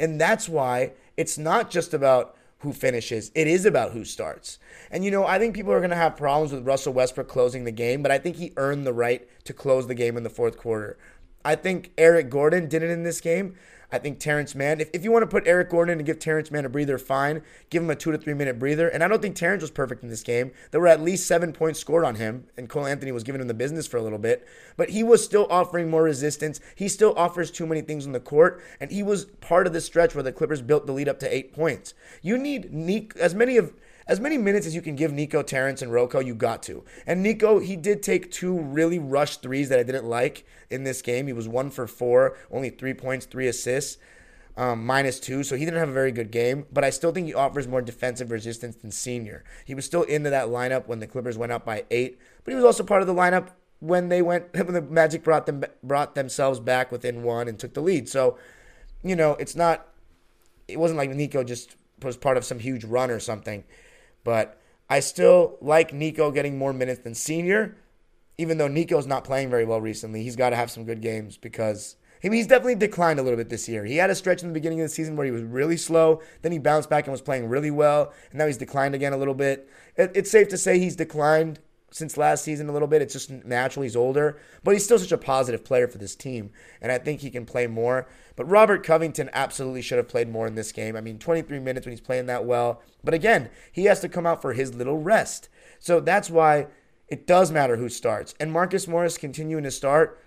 And 0.00 0.20
that's 0.20 0.48
why 0.48 0.94
it's 1.16 1.38
not 1.38 1.70
just 1.70 1.94
about 1.94 2.36
who 2.58 2.72
finishes. 2.72 3.30
It 3.36 3.46
is 3.46 3.66
about 3.66 3.92
who 3.92 4.04
starts. 4.04 4.58
And 4.90 5.04
you 5.04 5.12
know, 5.12 5.24
I 5.24 5.38
think 5.38 5.54
people 5.54 5.72
are 5.72 5.80
going 5.80 5.90
to 5.90 5.96
have 5.96 6.16
problems 6.16 6.52
with 6.52 6.66
Russell 6.66 6.92
Westbrook 6.92 7.28
closing 7.28 7.62
the 7.62 7.70
game, 7.70 8.02
but 8.02 8.10
I 8.10 8.18
think 8.18 8.36
he 8.36 8.52
earned 8.56 8.84
the 8.84 8.92
right 8.92 9.28
to 9.44 9.52
close 9.52 9.86
the 9.86 9.94
game 9.94 10.16
in 10.16 10.24
the 10.24 10.30
fourth 10.30 10.58
quarter. 10.58 10.98
I 11.44 11.54
think 11.54 11.92
Eric 11.96 12.30
Gordon 12.30 12.68
did 12.68 12.82
it 12.82 12.90
in 12.90 13.04
this 13.04 13.20
game. 13.20 13.54
I 13.92 13.98
think 13.98 14.18
Terrence 14.18 14.54
Mann, 14.54 14.80
if, 14.80 14.88
if 14.94 15.04
you 15.04 15.12
want 15.12 15.22
to 15.22 15.26
put 15.26 15.46
Eric 15.46 15.70
Gordon 15.70 15.98
and 15.98 16.06
give 16.06 16.18
Terrence 16.18 16.50
Mann 16.50 16.64
a 16.64 16.68
breather, 16.70 16.96
fine. 16.96 17.42
Give 17.68 17.82
him 17.82 17.90
a 17.90 17.94
two 17.94 18.10
to 18.10 18.18
three 18.18 18.32
minute 18.34 18.58
breather. 18.58 18.88
And 18.88 19.04
I 19.04 19.08
don't 19.08 19.20
think 19.20 19.36
Terrence 19.36 19.60
was 19.60 19.70
perfect 19.70 20.02
in 20.02 20.08
this 20.08 20.22
game. 20.22 20.52
There 20.70 20.80
were 20.80 20.88
at 20.88 21.02
least 21.02 21.26
seven 21.26 21.52
points 21.52 21.78
scored 21.78 22.04
on 22.04 22.14
him, 22.14 22.46
and 22.56 22.68
Cole 22.68 22.86
Anthony 22.86 23.12
was 23.12 23.22
giving 23.22 23.40
him 23.40 23.48
the 23.48 23.54
business 23.54 23.86
for 23.86 23.98
a 23.98 24.02
little 24.02 24.18
bit. 24.18 24.46
But 24.76 24.90
he 24.90 25.02
was 25.02 25.22
still 25.22 25.46
offering 25.50 25.90
more 25.90 26.02
resistance. 26.02 26.58
He 26.74 26.88
still 26.88 27.14
offers 27.16 27.50
too 27.50 27.66
many 27.66 27.82
things 27.82 28.06
on 28.06 28.12
the 28.12 28.20
court, 28.20 28.62
and 28.80 28.90
he 28.90 29.02
was 29.02 29.26
part 29.26 29.66
of 29.66 29.74
the 29.74 29.80
stretch 29.80 30.14
where 30.14 30.24
the 30.24 30.32
Clippers 30.32 30.62
built 30.62 30.86
the 30.86 30.92
lead 30.92 31.08
up 31.08 31.18
to 31.20 31.34
eight 31.34 31.52
points. 31.52 31.94
You 32.22 32.38
need 32.38 32.72
Nick, 32.72 33.14
as 33.16 33.34
many 33.34 33.56
of 33.58 33.74
as 34.06 34.20
many 34.20 34.38
minutes 34.38 34.66
as 34.66 34.74
you 34.74 34.82
can 34.82 34.96
give 34.96 35.12
Nico, 35.12 35.42
Terrence, 35.42 35.82
and 35.82 35.92
Rocco, 35.92 36.20
you 36.20 36.34
got 36.34 36.62
to. 36.64 36.84
And 37.06 37.22
Nico, 37.22 37.58
he 37.58 37.76
did 37.76 38.02
take 38.02 38.30
two 38.30 38.58
really 38.58 38.98
rushed 38.98 39.42
threes 39.42 39.68
that 39.68 39.78
I 39.78 39.82
didn't 39.82 40.06
like 40.06 40.44
in 40.70 40.84
this 40.84 41.02
game. 41.02 41.26
He 41.26 41.32
was 41.32 41.48
one 41.48 41.70
for 41.70 41.86
four, 41.86 42.36
only 42.50 42.70
three 42.70 42.94
points, 42.94 43.26
three 43.26 43.46
assists 43.46 43.98
um, 44.56 44.84
minus 44.84 45.18
two, 45.18 45.42
so 45.42 45.56
he 45.56 45.64
didn't 45.64 45.80
have 45.80 45.88
a 45.88 45.92
very 45.92 46.12
good 46.12 46.30
game. 46.30 46.66
But 46.72 46.84
I 46.84 46.90
still 46.90 47.12
think 47.12 47.26
he 47.26 47.34
offers 47.34 47.66
more 47.66 47.82
defensive 47.82 48.30
resistance 48.30 48.76
than 48.76 48.90
Senior. 48.90 49.44
He 49.64 49.74
was 49.74 49.84
still 49.84 50.02
into 50.02 50.30
that 50.30 50.48
lineup 50.48 50.86
when 50.86 51.00
the 51.00 51.06
Clippers 51.06 51.38
went 51.38 51.52
up 51.52 51.64
by 51.64 51.84
eight, 51.90 52.18
but 52.44 52.50
he 52.52 52.56
was 52.56 52.64
also 52.64 52.84
part 52.84 53.02
of 53.02 53.08
the 53.08 53.14
lineup 53.14 53.48
when 53.80 54.08
they 54.08 54.22
went 54.22 54.52
when 54.54 54.74
the 54.74 54.82
Magic 54.82 55.22
brought 55.22 55.46
them 55.46 55.64
brought 55.82 56.14
themselves 56.14 56.60
back 56.60 56.92
within 56.92 57.22
one 57.22 57.48
and 57.48 57.58
took 57.58 57.74
the 57.74 57.80
lead. 57.80 58.08
So, 58.08 58.38
you 59.02 59.16
know, 59.16 59.32
it's 59.34 59.56
not. 59.56 59.88
It 60.68 60.78
wasn't 60.78 60.98
like 60.98 61.10
Nico 61.10 61.44
just 61.44 61.76
was 62.02 62.16
part 62.16 62.36
of 62.36 62.44
some 62.44 62.58
huge 62.58 62.84
run 62.84 63.10
or 63.10 63.20
something, 63.20 63.64
but 64.24 64.60
I 64.88 65.00
still 65.00 65.56
like 65.60 65.92
Nico 65.92 66.30
getting 66.30 66.58
more 66.58 66.72
minutes 66.72 67.00
than 67.00 67.14
Senior, 67.14 67.76
even 68.38 68.58
though 68.58 68.68
Nico's 68.68 69.06
not 69.06 69.24
playing 69.24 69.50
very 69.50 69.64
well 69.64 69.80
recently. 69.80 70.22
He's 70.22 70.36
got 70.36 70.50
to 70.50 70.56
have 70.56 70.70
some 70.70 70.84
good 70.84 71.00
games 71.00 71.36
because 71.36 71.96
I 72.24 72.28
mean, 72.28 72.38
he's 72.38 72.46
definitely 72.46 72.76
declined 72.76 73.18
a 73.18 73.22
little 73.22 73.36
bit 73.36 73.48
this 73.48 73.68
year. 73.68 73.84
He 73.84 73.96
had 73.96 74.10
a 74.10 74.14
stretch 74.14 74.42
in 74.42 74.48
the 74.48 74.54
beginning 74.54 74.80
of 74.80 74.84
the 74.84 74.94
season 74.94 75.16
where 75.16 75.26
he 75.26 75.32
was 75.32 75.42
really 75.42 75.76
slow. 75.76 76.22
Then 76.42 76.52
he 76.52 76.58
bounced 76.58 76.88
back 76.88 77.04
and 77.04 77.12
was 77.12 77.20
playing 77.20 77.48
really 77.48 77.70
well. 77.70 78.12
And 78.30 78.38
now 78.38 78.46
he's 78.46 78.58
declined 78.58 78.94
again 78.94 79.12
a 79.12 79.16
little 79.16 79.34
bit. 79.34 79.68
It, 79.96 80.12
it's 80.14 80.30
safe 80.30 80.48
to 80.48 80.58
say 80.58 80.78
he's 80.78 80.94
declined 80.94 81.58
since 81.92 82.16
last 82.16 82.42
season 82.44 82.68
a 82.68 82.72
little 82.72 82.88
bit. 82.88 83.02
It's 83.02 83.12
just 83.12 83.30
natural. 83.30 83.84
He's 83.84 83.96
older, 83.96 84.38
but 84.64 84.72
he's 84.72 84.84
still 84.84 84.98
such 84.98 85.12
a 85.12 85.18
positive 85.18 85.64
player 85.64 85.86
for 85.86 85.98
this 85.98 86.16
team. 86.16 86.50
And 86.80 86.90
I 86.90 86.98
think 86.98 87.20
he 87.20 87.30
can 87.30 87.46
play 87.46 87.66
more. 87.66 88.08
But 88.34 88.48
Robert 88.48 88.82
Covington 88.84 89.30
absolutely 89.32 89.82
should 89.82 89.98
have 89.98 90.08
played 90.08 90.28
more 90.28 90.46
in 90.46 90.54
this 90.54 90.72
game. 90.72 90.96
I 90.96 91.00
mean, 91.00 91.18
23 91.18 91.60
minutes 91.60 91.86
when 91.86 91.92
he's 91.92 92.00
playing 92.00 92.26
that 92.26 92.44
well. 92.44 92.82
But 93.04 93.14
again, 93.14 93.50
he 93.70 93.84
has 93.84 94.00
to 94.00 94.08
come 94.08 94.26
out 94.26 94.42
for 94.42 94.54
his 94.54 94.74
little 94.74 94.98
rest. 94.98 95.48
So 95.78 96.00
that's 96.00 96.30
why 96.30 96.68
it 97.08 97.26
does 97.26 97.52
matter 97.52 97.76
who 97.76 97.88
starts. 97.88 98.34
And 98.40 98.52
Marcus 98.52 98.88
Morris 98.88 99.18
continuing 99.18 99.64
to 99.64 99.70
start 99.70 100.18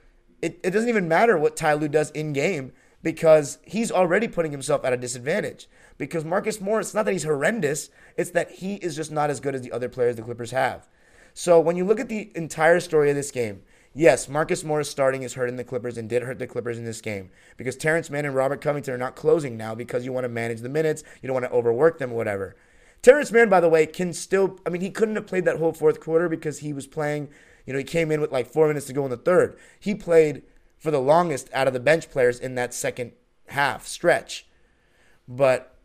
it, 0.42 0.60
it 0.64 0.72
doesn't 0.72 0.90
even 0.90 1.08
matter 1.08 1.38
what 1.38 1.56
Ty 1.56 1.74
Lue 1.74 1.88
does 1.88 2.12
in 2.12 2.34
game 2.34 2.72
because 3.02 3.58
he's 3.64 3.92
already 3.92 4.28
putting 4.28 4.52
himself 4.52 4.84
at 4.86 4.94
a 4.94 4.98
disadvantage. 4.98 5.68
Because 5.98 6.26
Marcus 6.26 6.60
Morris, 6.60 6.94
not 6.94 7.06
that 7.06 7.14
he's 7.14 7.24
horrendous, 7.24 7.90
it's 8.18 8.32
that 8.32 8.52
he 8.52 8.76
is 8.76 8.96
just 8.96 9.12
not 9.12 9.30
as 9.30 9.40
good 9.40 9.56
as 9.56 9.62
the 9.62 9.72
other 9.72 9.90
players 9.90 10.16
the 10.16 10.22
Clippers 10.22 10.52
have. 10.52 10.88
So 11.36 11.60
when 11.60 11.76
you 11.76 11.86
look 11.86 12.00
at 12.00 12.10
the 12.10 12.32
entire 12.34 12.80
story 12.80 13.12
of 13.12 13.16
this 13.16 13.30
game, 13.30 13.62
yes, 13.94 14.28
Marcus 14.28 14.64
Morris 14.64 14.90
starting 14.90 15.22
is 15.22 15.36
hurting 15.36 15.58
the 15.58 15.64
Clippers 15.64 16.00
and 16.00 16.10
did 16.10 16.24
hurt 16.24 16.40
the 16.40 16.48
Clippers 16.48 16.80
in 16.80 16.86
this 16.86 17.02
game 17.02 17.30
because 17.58 17.76
Terrence 17.76 18.10
Mann 18.10 18.26
and 18.26 18.34
Robert 18.34 18.60
Covington 18.62 18.96
are 18.96 18.98
not 18.98 19.16
closing 19.16 19.56
now 19.56 19.76
because 19.76 20.04
you 20.04 20.12
want 20.12 20.24
to 20.24 20.30
manage 20.30 20.62
the 20.62 20.70
minutes, 20.70 21.04
you 21.22 21.28
don't 21.28 21.36
want 21.36 21.46
to 21.46 21.52
overwork 21.52 22.00
them, 22.00 22.10
whatever. 22.10 22.56
Terrence 23.04 23.32
Mann, 23.32 23.50
by 23.50 23.60
the 23.60 23.70
way, 23.70 23.86
can 23.86 24.14
still, 24.14 24.58
I 24.66 24.72
mean, 24.72 24.82
he 24.82 24.90
couldn't 24.90 25.16
have 25.16 25.28
played 25.28 25.46
that 25.46 25.60
whole 25.60 25.74
fourth 25.74 26.00
quarter 26.00 26.28
because 26.28 26.60
he 26.60 26.74
was 26.74 26.88
playing 26.88 27.30
you 27.66 27.74
know, 27.74 27.80
he 27.80 27.86
came 27.86 28.12
in 28.12 28.22
with 28.22 28.32
like 28.32 28.48
four 28.48 28.68
minutes 28.68 28.86
to 28.88 28.94
go 28.94 29.06
in 29.06 29.12
the 29.12 29.18
third. 29.18 29.58
He 29.80 29.96
played 29.96 30.44
for 30.78 30.92
the 30.92 31.02
longest 31.02 31.50
out 31.54 31.68
of 31.68 31.74
the 31.74 31.80
bench 31.80 32.10
players 32.10 32.40
in 32.40 32.56
that 32.56 32.74
second 32.74 33.14
half 33.48 33.88
stretch. 33.88 34.46
But 35.28 35.76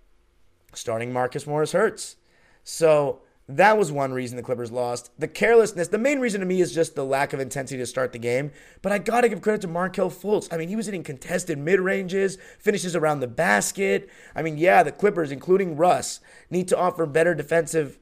starting 0.75 1.13
Marcus 1.13 1.47
Morris 1.47 1.73
hurts. 1.73 2.17
So 2.63 3.21
that 3.57 3.79
was 3.79 3.91
one 3.91 4.13
reason 4.13 4.37
the 4.37 4.43
Clippers 4.43 4.71
lost. 4.71 5.11
The 5.19 5.29
carelessness, 5.29 5.89
the 5.89 5.99
main 5.99 6.21
reason 6.21 6.41
to 6.41 6.47
me 6.47 6.61
is 6.61 6.75
just 6.75 6.95
the 6.95 7.05
lack 7.05 7.33
of 7.33 7.41
intensity 7.41 7.79
to 7.79 7.87
start 7.87 8.13
the 8.13 8.19
game. 8.19 8.53
But 8.83 8.93
I 8.93 8.99
got 8.99 9.23
to 9.23 9.29
give 9.29 9.43
credit 9.43 9.61
to 9.63 9.69
Markelle 9.69 10.11
Fultz. 10.11 10.53
I 10.53 10.57
mean, 10.57 10.69
he 10.69 10.77
was 10.77 10.87
hitting 10.87 11.03
contested 11.03 11.59
mid 11.59 11.81
ranges, 11.81 12.39
finishes 12.59 12.95
around 12.95 13.21
the 13.21 13.29
basket. 13.29 14.09
I 14.35 14.43
mean, 14.43 14.59
yeah, 14.59 14.83
the 14.83 14.93
Clippers, 14.93 15.33
including 15.33 15.77
Russ, 15.77 16.21
need 16.51 16.69
to 16.69 16.79
offer 16.79 17.07
better 17.07 17.35
defensive, 17.35 17.99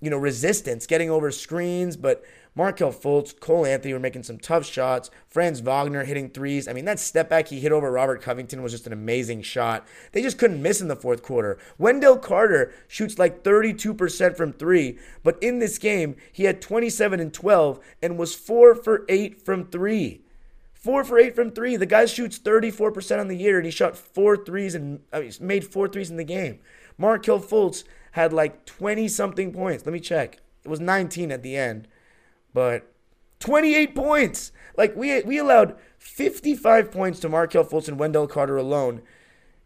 you 0.00 0.10
know, 0.10 0.18
resistance, 0.18 0.86
getting 0.86 1.10
over 1.10 1.30
screens. 1.30 1.96
But 1.96 2.24
Markelle 2.56 2.92
Fultz, 2.92 3.38
Cole 3.38 3.66
Anthony 3.66 3.92
were 3.92 3.98
making 3.98 4.22
some 4.22 4.38
tough 4.38 4.64
shots. 4.64 5.10
Franz 5.28 5.60
Wagner 5.60 6.04
hitting 6.04 6.30
threes. 6.30 6.68
I 6.68 6.72
mean, 6.72 6.84
that 6.84 7.00
step 7.00 7.28
back 7.28 7.48
he 7.48 7.58
hit 7.58 7.72
over 7.72 7.90
Robert 7.90 8.22
Covington 8.22 8.62
was 8.62 8.72
just 8.72 8.86
an 8.86 8.92
amazing 8.92 9.42
shot. 9.42 9.84
They 10.12 10.22
just 10.22 10.38
couldn't 10.38 10.62
miss 10.62 10.80
in 10.80 10.86
the 10.86 10.94
fourth 10.94 11.22
quarter. 11.22 11.58
Wendell 11.78 12.18
Carter 12.18 12.72
shoots 12.86 13.18
like 13.18 13.42
32% 13.42 14.36
from 14.36 14.52
three, 14.52 14.98
but 15.24 15.42
in 15.42 15.58
this 15.58 15.78
game, 15.78 16.14
he 16.32 16.44
had 16.44 16.62
27 16.62 17.18
and 17.18 17.34
12 17.34 17.80
and 18.00 18.18
was 18.18 18.36
four 18.36 18.76
for 18.76 19.04
eight 19.08 19.42
from 19.42 19.66
three. 19.66 20.20
Four 20.74 21.02
for 21.02 21.18
eight 21.18 21.34
from 21.34 21.50
three. 21.50 21.76
The 21.76 21.86
guy 21.86 22.04
shoots 22.04 22.38
34% 22.38 23.18
on 23.18 23.28
the 23.28 23.36
year, 23.36 23.56
and 23.56 23.64
he 23.64 23.70
shot 23.72 23.96
four 23.96 24.36
threes 24.36 24.74
and 24.74 25.00
I 25.12 25.20
mean, 25.20 25.32
made 25.40 25.64
four 25.64 25.88
threes 25.88 26.10
in 26.10 26.18
the 26.18 26.24
game. 26.24 26.60
Markelle 26.98 27.40
Fultz 27.40 27.84
had 28.12 28.32
like 28.32 28.64
20 28.66 29.08
something 29.08 29.52
points. 29.52 29.84
Let 29.84 29.92
me 29.92 29.98
check. 29.98 30.38
It 30.62 30.68
was 30.68 30.80
19 30.80 31.32
at 31.32 31.42
the 31.42 31.56
end. 31.56 31.88
But 32.54 32.90
28 33.40 33.94
points. 33.94 34.52
Like 34.78 34.96
we 34.96 35.20
we 35.22 35.36
allowed 35.38 35.76
55 35.98 36.90
points 36.90 37.20
to 37.20 37.28
Fultz 37.28 37.88
and 37.88 37.98
Wendell 37.98 38.26
Carter 38.26 38.56
alone. 38.56 39.02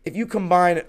If 0.04 0.16
you 0.16 0.26
combine 0.26 0.82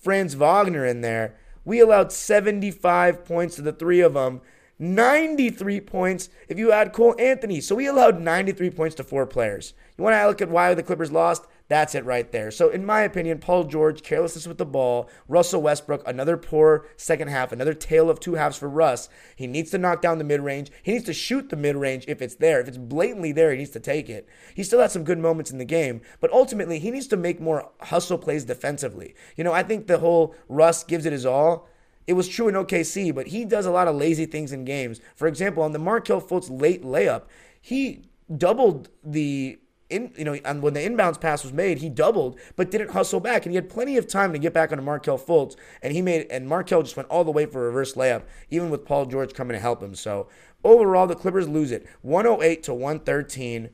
Franz 0.00 0.34
Wagner 0.34 0.86
in 0.86 1.00
there, 1.00 1.34
we 1.64 1.80
allowed 1.80 2.12
75 2.12 3.24
points 3.24 3.56
to 3.56 3.62
the 3.62 3.72
three 3.72 4.00
of 4.00 4.14
them. 4.14 4.40
93 4.78 5.80
points 5.80 6.28
if 6.48 6.58
you 6.58 6.70
add 6.70 6.92
Cole 6.92 7.16
Anthony. 7.18 7.60
So 7.60 7.74
we 7.74 7.86
allowed 7.86 8.20
93 8.20 8.70
points 8.70 8.94
to 8.96 9.04
four 9.04 9.26
players. 9.26 9.72
You 9.96 10.04
want 10.04 10.14
to 10.14 10.26
look 10.26 10.42
at 10.42 10.50
why 10.50 10.74
the 10.74 10.82
Clippers 10.82 11.10
lost? 11.10 11.46
That's 11.68 11.96
it 11.96 12.04
right 12.04 12.30
there. 12.30 12.50
So, 12.52 12.68
in 12.68 12.86
my 12.86 13.00
opinion, 13.00 13.38
Paul 13.38 13.64
George, 13.64 14.02
carelessness 14.02 14.46
with 14.46 14.58
the 14.58 14.64
ball. 14.64 15.10
Russell 15.26 15.62
Westbrook, 15.62 16.06
another 16.06 16.36
poor 16.36 16.86
second 16.96 17.28
half, 17.28 17.50
another 17.50 17.74
tale 17.74 18.08
of 18.08 18.20
two 18.20 18.34
halves 18.34 18.56
for 18.56 18.68
Russ. 18.68 19.08
He 19.34 19.48
needs 19.48 19.72
to 19.72 19.78
knock 19.78 20.00
down 20.00 20.18
the 20.18 20.24
mid 20.24 20.40
range. 20.40 20.70
He 20.82 20.92
needs 20.92 21.04
to 21.06 21.12
shoot 21.12 21.48
the 21.48 21.56
mid 21.56 21.74
range 21.74 22.04
if 22.06 22.22
it's 22.22 22.36
there. 22.36 22.60
If 22.60 22.68
it's 22.68 22.78
blatantly 22.78 23.32
there, 23.32 23.50
he 23.50 23.58
needs 23.58 23.70
to 23.70 23.80
take 23.80 24.08
it. 24.08 24.28
He 24.54 24.62
still 24.62 24.80
has 24.80 24.92
some 24.92 25.02
good 25.02 25.18
moments 25.18 25.50
in 25.50 25.58
the 25.58 25.64
game, 25.64 26.02
but 26.20 26.32
ultimately, 26.32 26.78
he 26.78 26.92
needs 26.92 27.08
to 27.08 27.16
make 27.16 27.40
more 27.40 27.70
hustle 27.80 28.18
plays 28.18 28.44
defensively. 28.44 29.14
You 29.36 29.42
know, 29.42 29.52
I 29.52 29.64
think 29.64 29.86
the 29.86 29.98
whole 29.98 30.34
Russ 30.48 30.84
gives 30.84 31.04
it 31.04 31.12
his 31.12 31.26
all. 31.26 31.68
It 32.06 32.12
was 32.12 32.28
true 32.28 32.46
in 32.46 32.54
OKC, 32.54 33.12
but 33.12 33.28
he 33.28 33.44
does 33.44 33.66
a 33.66 33.72
lot 33.72 33.88
of 33.88 33.96
lazy 33.96 34.26
things 34.26 34.52
in 34.52 34.64
games. 34.64 35.00
For 35.16 35.26
example, 35.26 35.64
on 35.64 35.72
the 35.72 35.80
Markelle 35.80 36.20
Fultz 36.20 36.48
late 36.48 36.84
layup, 36.84 37.22
he 37.60 38.04
doubled 38.34 38.90
the 39.02 39.58
in 39.88 40.12
you 40.16 40.24
know, 40.24 40.34
and 40.44 40.62
when 40.62 40.74
the 40.74 40.80
inbounds 40.80 41.20
pass 41.20 41.42
was 41.42 41.52
made, 41.52 41.78
he 41.78 41.88
doubled, 41.88 42.38
but 42.56 42.70
didn't 42.70 42.90
hustle 42.90 43.20
back, 43.20 43.44
and 43.44 43.52
he 43.52 43.56
had 43.56 43.68
plenty 43.68 43.96
of 43.96 44.06
time 44.06 44.32
to 44.32 44.38
get 44.38 44.52
back 44.52 44.72
onto 44.72 44.82
Markelle 44.82 45.18
Fultz, 45.18 45.56
and 45.82 45.92
he 45.92 46.02
made 46.02 46.26
and 46.30 46.48
Markelle 46.48 46.82
just 46.82 46.96
went 46.96 47.08
all 47.08 47.24
the 47.24 47.30
way 47.30 47.46
for 47.46 47.62
a 47.62 47.66
reverse 47.66 47.94
layup, 47.94 48.22
even 48.50 48.70
with 48.70 48.84
Paul 48.84 49.06
George 49.06 49.34
coming 49.34 49.54
to 49.54 49.60
help 49.60 49.82
him. 49.82 49.94
So 49.94 50.28
overall, 50.64 51.06
the 51.06 51.14
Clippers 51.14 51.48
lose 51.48 51.70
it, 51.70 51.86
108 52.02 52.62
to 52.64 52.74
113. 52.74 53.70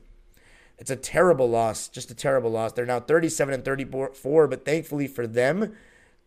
It's 0.79 0.91
a 0.91 0.95
terrible 0.95 1.49
loss, 1.49 1.87
just 1.87 2.11
a 2.11 2.15
terrible 2.15 2.51
loss. 2.51 2.73
They're 2.73 2.85
now 2.85 2.99
37 2.99 3.53
and 3.53 3.65
34, 3.65 4.47
but 4.47 4.65
thankfully 4.65 5.07
for 5.07 5.27
them, 5.27 5.75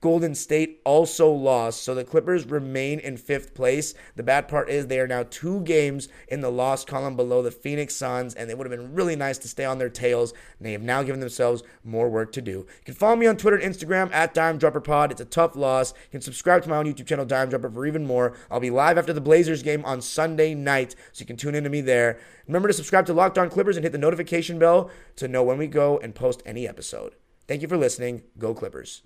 Golden 0.03 0.35
State 0.35 0.81
also 0.85 1.31
lost, 1.31 1.83
so 1.83 1.95
the 1.95 2.05
Clippers 2.05 2.45
remain 2.47 2.99
in 2.99 3.17
fifth 3.17 3.55
place. 3.55 3.95
The 4.15 4.23
bad 4.23 4.47
part 4.47 4.69
is 4.69 4.87
they 4.87 5.01
are 5.01 5.07
now 5.07 5.25
two 5.29 5.63
games 5.63 6.09
in 6.29 6.43
the 6.43 6.51
loss 6.51 6.85
column 6.85 7.17
below 7.17 7.43
the 7.43 7.51
Phoenix 7.51 7.97
Suns, 7.97 8.35
and 8.35 8.51
it 8.51 8.59
would 8.59 8.71
have 8.71 8.79
been 8.79 8.95
really 8.95 9.17
nice 9.17 9.39
to 9.39 9.49
stay 9.49 9.65
on 9.65 9.79
their 9.79 9.89
tails. 9.89 10.33
And 10.59 10.67
they 10.67 10.73
have 10.73 10.83
now 10.83 11.03
given 11.03 11.21
themselves 11.21 11.63
more 11.83 12.11
work 12.11 12.31
to 12.33 12.43
do. 12.43 12.51
You 12.51 12.85
can 12.85 12.95
follow 12.95 13.17
me 13.17 13.27
on 13.27 13.37
Twitter 13.37 13.57
and 13.57 13.75
Instagram 13.75 14.13
at 14.13 14.35
Dime 14.35 14.59
Dropper 14.59 14.83
Pod. 14.83 15.11
It's 15.13 15.21
a 15.21 15.25
tough 15.25 15.57
loss. 15.57 15.95
You 16.05 16.11
can 16.13 16.21
subscribe 16.21 16.63
to 16.65 16.69
my 16.69 16.77
own 16.77 16.87
YouTube 16.87 17.07
channel, 17.07 17.25
Dime 17.25 17.49
Dropper, 17.49 17.71
for 17.71 17.87
even 17.87 18.07
more. 18.07 18.37
I'll 18.51 18.61
be 18.61 18.71
live 18.71 18.99
after 18.99 19.15
the 19.15 19.21
Blazers 19.21 19.63
game 19.63 19.85
on 19.85 20.03
Sunday 20.03 20.55
night, 20.55 20.95
so 21.13 21.23
you 21.23 21.27
can 21.27 21.37
tune 21.37 21.55
in 21.55 21.65
to 21.65 21.71
me 21.71 21.81
there. 21.81 22.19
Remember 22.47 22.69
to 22.69 22.75
subscribe 22.75 23.07
to 23.07 23.15
Locked 23.15 23.39
On 23.39 23.49
Clippers 23.49 23.77
and 23.77 23.85
hit 23.85 23.93
the 23.93 23.99
notification 23.99 24.59
bell 24.59 24.91
to 25.17 25.27
know 25.27 25.43
when 25.43 25.59
we 25.59 25.67
go 25.67 25.99
and 25.99 26.15
post 26.15 26.43
any 26.45 26.69
episode. 26.69 27.15
Thank 27.49 27.63
you 27.63 27.69
for 27.69 27.77
listening. 27.77 28.23
Go 28.39 28.55
Clippers. 28.55 29.03